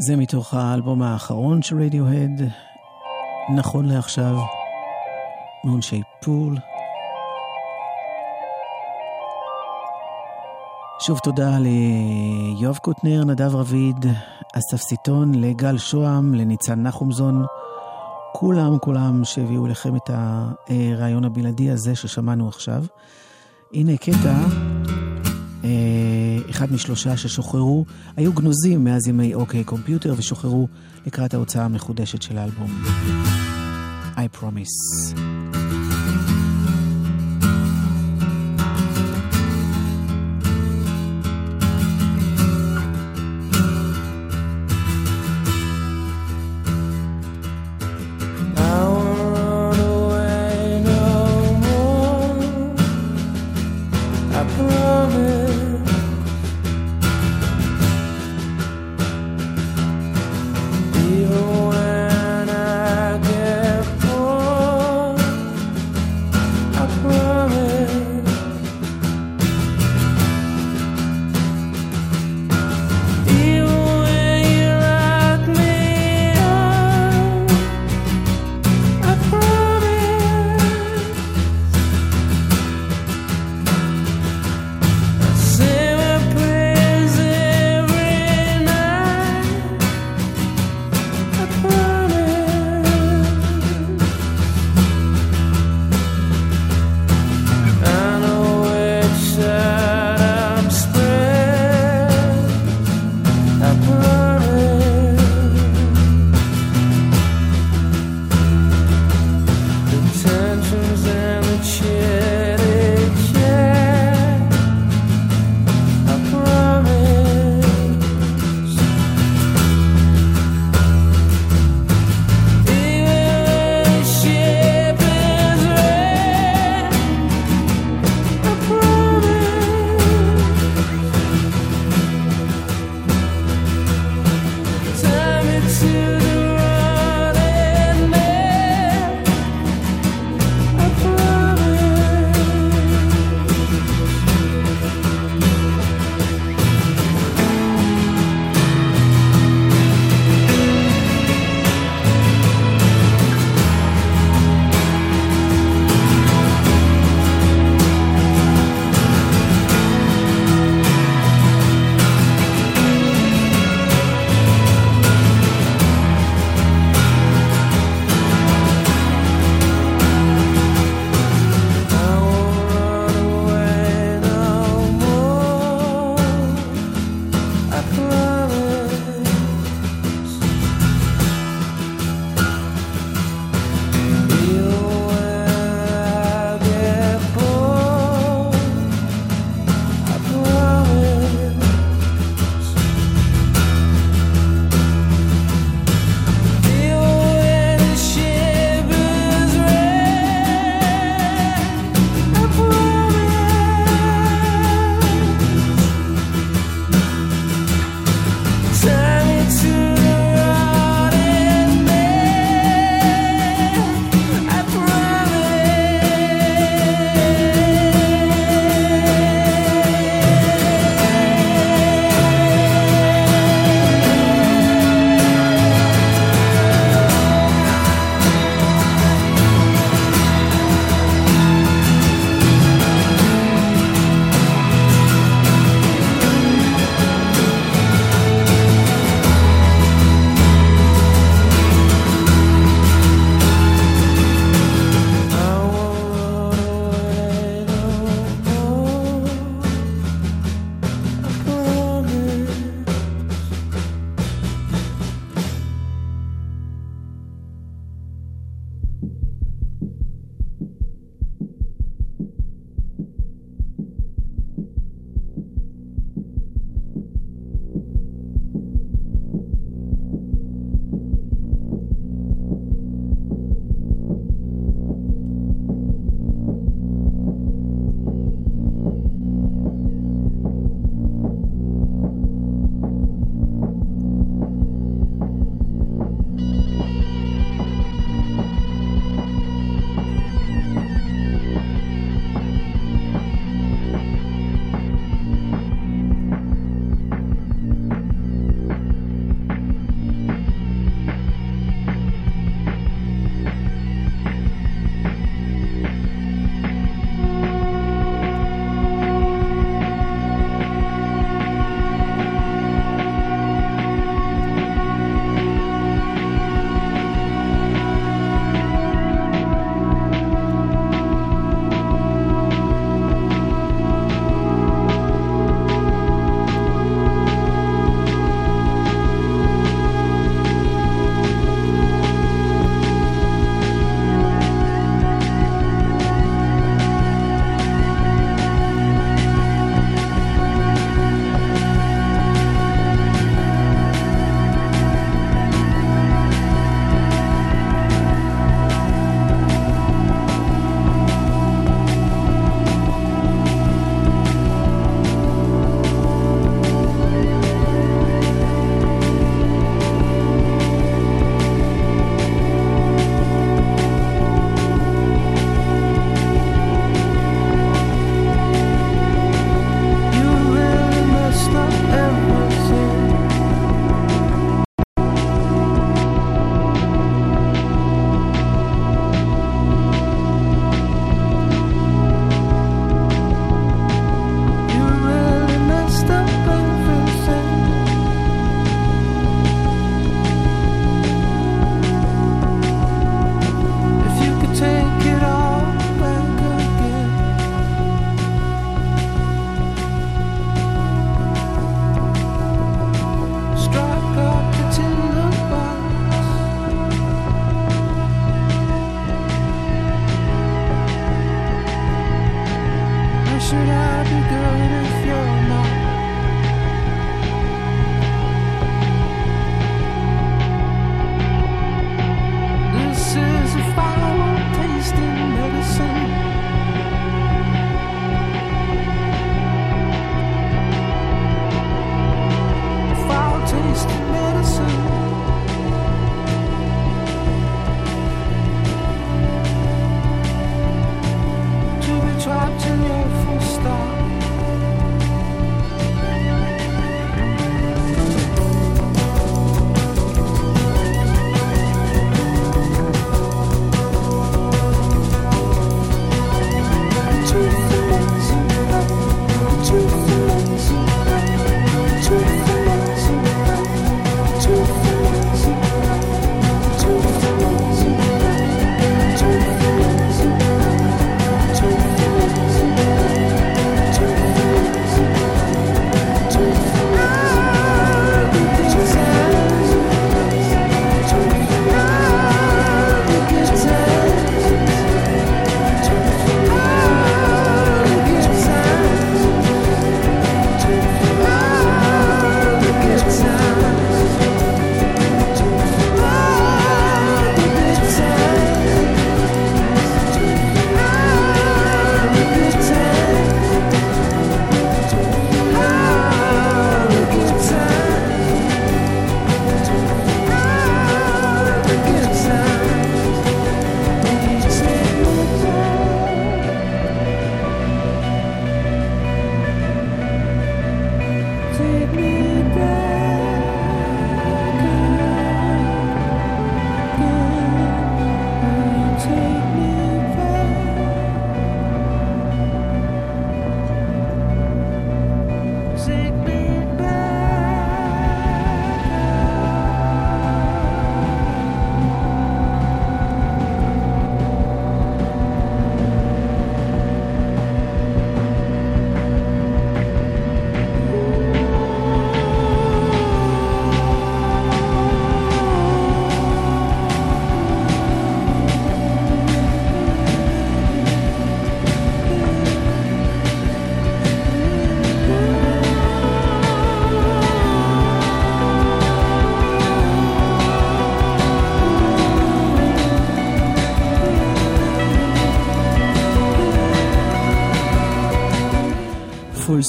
זה 0.06 0.16
מתוך 0.16 0.53
האלבום 0.53 1.01
האחרון 1.01 1.62
של 1.62 1.82
רדיוהד, 1.82 2.41
נכון 3.56 3.86
לעכשיו, 3.86 4.38
מונשי 5.64 6.01
פול. 6.22 6.58
שוב 10.99 11.20
תודה 11.20 11.58
ליואב 11.60 12.78
קוטנר, 12.78 13.24
נדב 13.24 13.56
רביד, 13.56 14.06
אסף 14.53 14.82
סיטון, 14.82 15.36
לגל 15.36 15.78
שוהם, 15.78 16.34
לניצן 16.34 16.84
נחומזון, 16.84 17.45
כולם 18.34 18.78
כולם 18.80 19.24
שהביאו 19.24 19.68
לכם 19.68 19.95
את 19.95 20.10
הרעיון 20.10 21.26
הבלעדי 21.26 21.70
הזה 21.70 21.95
ששמענו 21.95 22.47
עכשיו. 22.47 22.84
הנה 23.74 23.97
קטע, 23.97 24.36
אה, 25.64 26.24
אחד 26.49 26.73
משלושה 26.73 27.17
ששוחררו, 27.17 27.86
היו 28.17 28.33
גנוזים 28.33 28.83
מאז 28.83 29.07
ימי 29.07 29.33
אוקיי 29.33 29.63
קומפיוטר 29.63 30.13
ושוחררו 30.17 30.67
לקראת 31.05 31.33
ההוצאה 31.33 31.65
המחודשת 31.65 32.21
של 32.21 32.38
האלבום. 32.38 32.83
I 34.15 34.38
promise. 34.39 35.34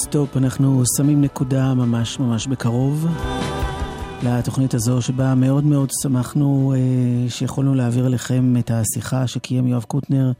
סטופ, 0.03 0.37
אנחנו 0.37 0.83
שמים 0.97 1.21
נקודה 1.21 1.73
ממש 1.73 2.19
ממש 2.19 2.47
בקרוב 2.47 3.07
לתוכנית 4.23 4.73
הזו, 4.73 5.01
שבה 5.01 5.35
מאוד 5.35 5.63
מאוד 5.63 5.89
שמחנו 6.01 6.73
אה, 6.75 7.29
שיכולנו 7.29 7.75
להעביר 7.75 8.07
אליכם 8.07 8.55
את 8.59 8.71
השיחה 8.71 9.27
שקיים 9.27 9.67
יואב 9.67 9.83
קוטנר 9.83 10.31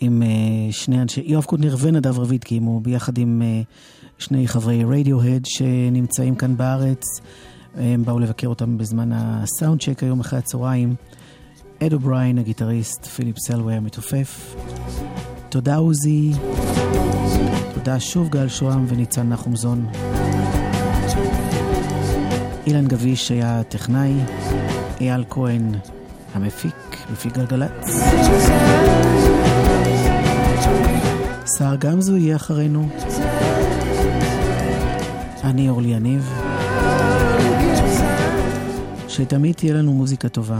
עם 0.00 0.22
אה, 0.22 0.28
שני 0.72 1.02
אנשי, 1.02 1.22
יואב 1.26 1.44
קוטנר 1.44 1.76
ונדב 1.78 2.18
רביד 2.18 2.44
קיימו 2.44 2.80
ביחד 2.80 3.18
עם 3.18 3.42
אה, 3.44 3.62
שני 4.18 4.48
חברי 4.48 4.84
רדיוהד 4.84 5.46
שנמצאים 5.46 6.34
כאן 6.34 6.56
בארץ. 6.56 7.02
הם 7.74 8.04
באו 8.04 8.18
לבקר 8.18 8.48
אותם 8.48 8.78
בזמן 8.78 9.10
הסאונד 9.12 9.82
צ'ק 9.82 10.02
היום 10.02 10.20
אחרי 10.20 10.38
הצהריים. 10.38 10.94
אד 11.82 11.92
אובריין 11.92 12.38
הגיטריסט, 12.38 13.06
פיליפ 13.06 13.38
סלווי 13.38 13.74
המתופף. 13.74 14.56
תודה 15.48 15.76
עוזי. 15.76 16.32
תודה 17.84 18.00
שוב 18.00 18.28
גל 18.28 18.48
שוהם 18.48 18.84
וניצן 18.88 19.28
נחומזון. 19.28 19.86
אילן 22.66 22.86
גביש 22.86 23.30
היה 23.30 23.60
הטכנאי, 23.60 24.14
אייל 25.00 25.24
כהן 25.30 25.74
המפיק, 26.34 26.96
מפיק 27.12 27.36
גלגלצ. 27.36 28.00
סער 31.46 31.76
גמזו 31.76 32.16
יהיה 32.16 32.36
אחרינו. 32.36 32.88
אני 35.44 35.68
אורלי 35.68 35.88
יניב. 35.88 36.32
שתמיד 39.08 39.54
תהיה 39.54 39.74
לנו 39.74 39.92
מוזיקה 39.92 40.28
טובה. 40.28 40.58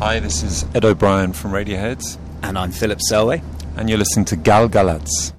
Hi, 0.00 0.20
this 0.20 0.44
is 0.44 0.64
Ed 0.76 0.84
O'Brien 0.84 1.32
from 1.32 1.50
Radiohead. 1.50 2.16
And 2.44 2.56
I'm 2.56 2.70
Philip 2.70 3.00
Selway. 3.10 3.42
And 3.76 3.88
you're 3.88 3.98
listening 3.98 4.26
to 4.26 4.36
Gal 4.36 4.68
Galats. 4.68 5.32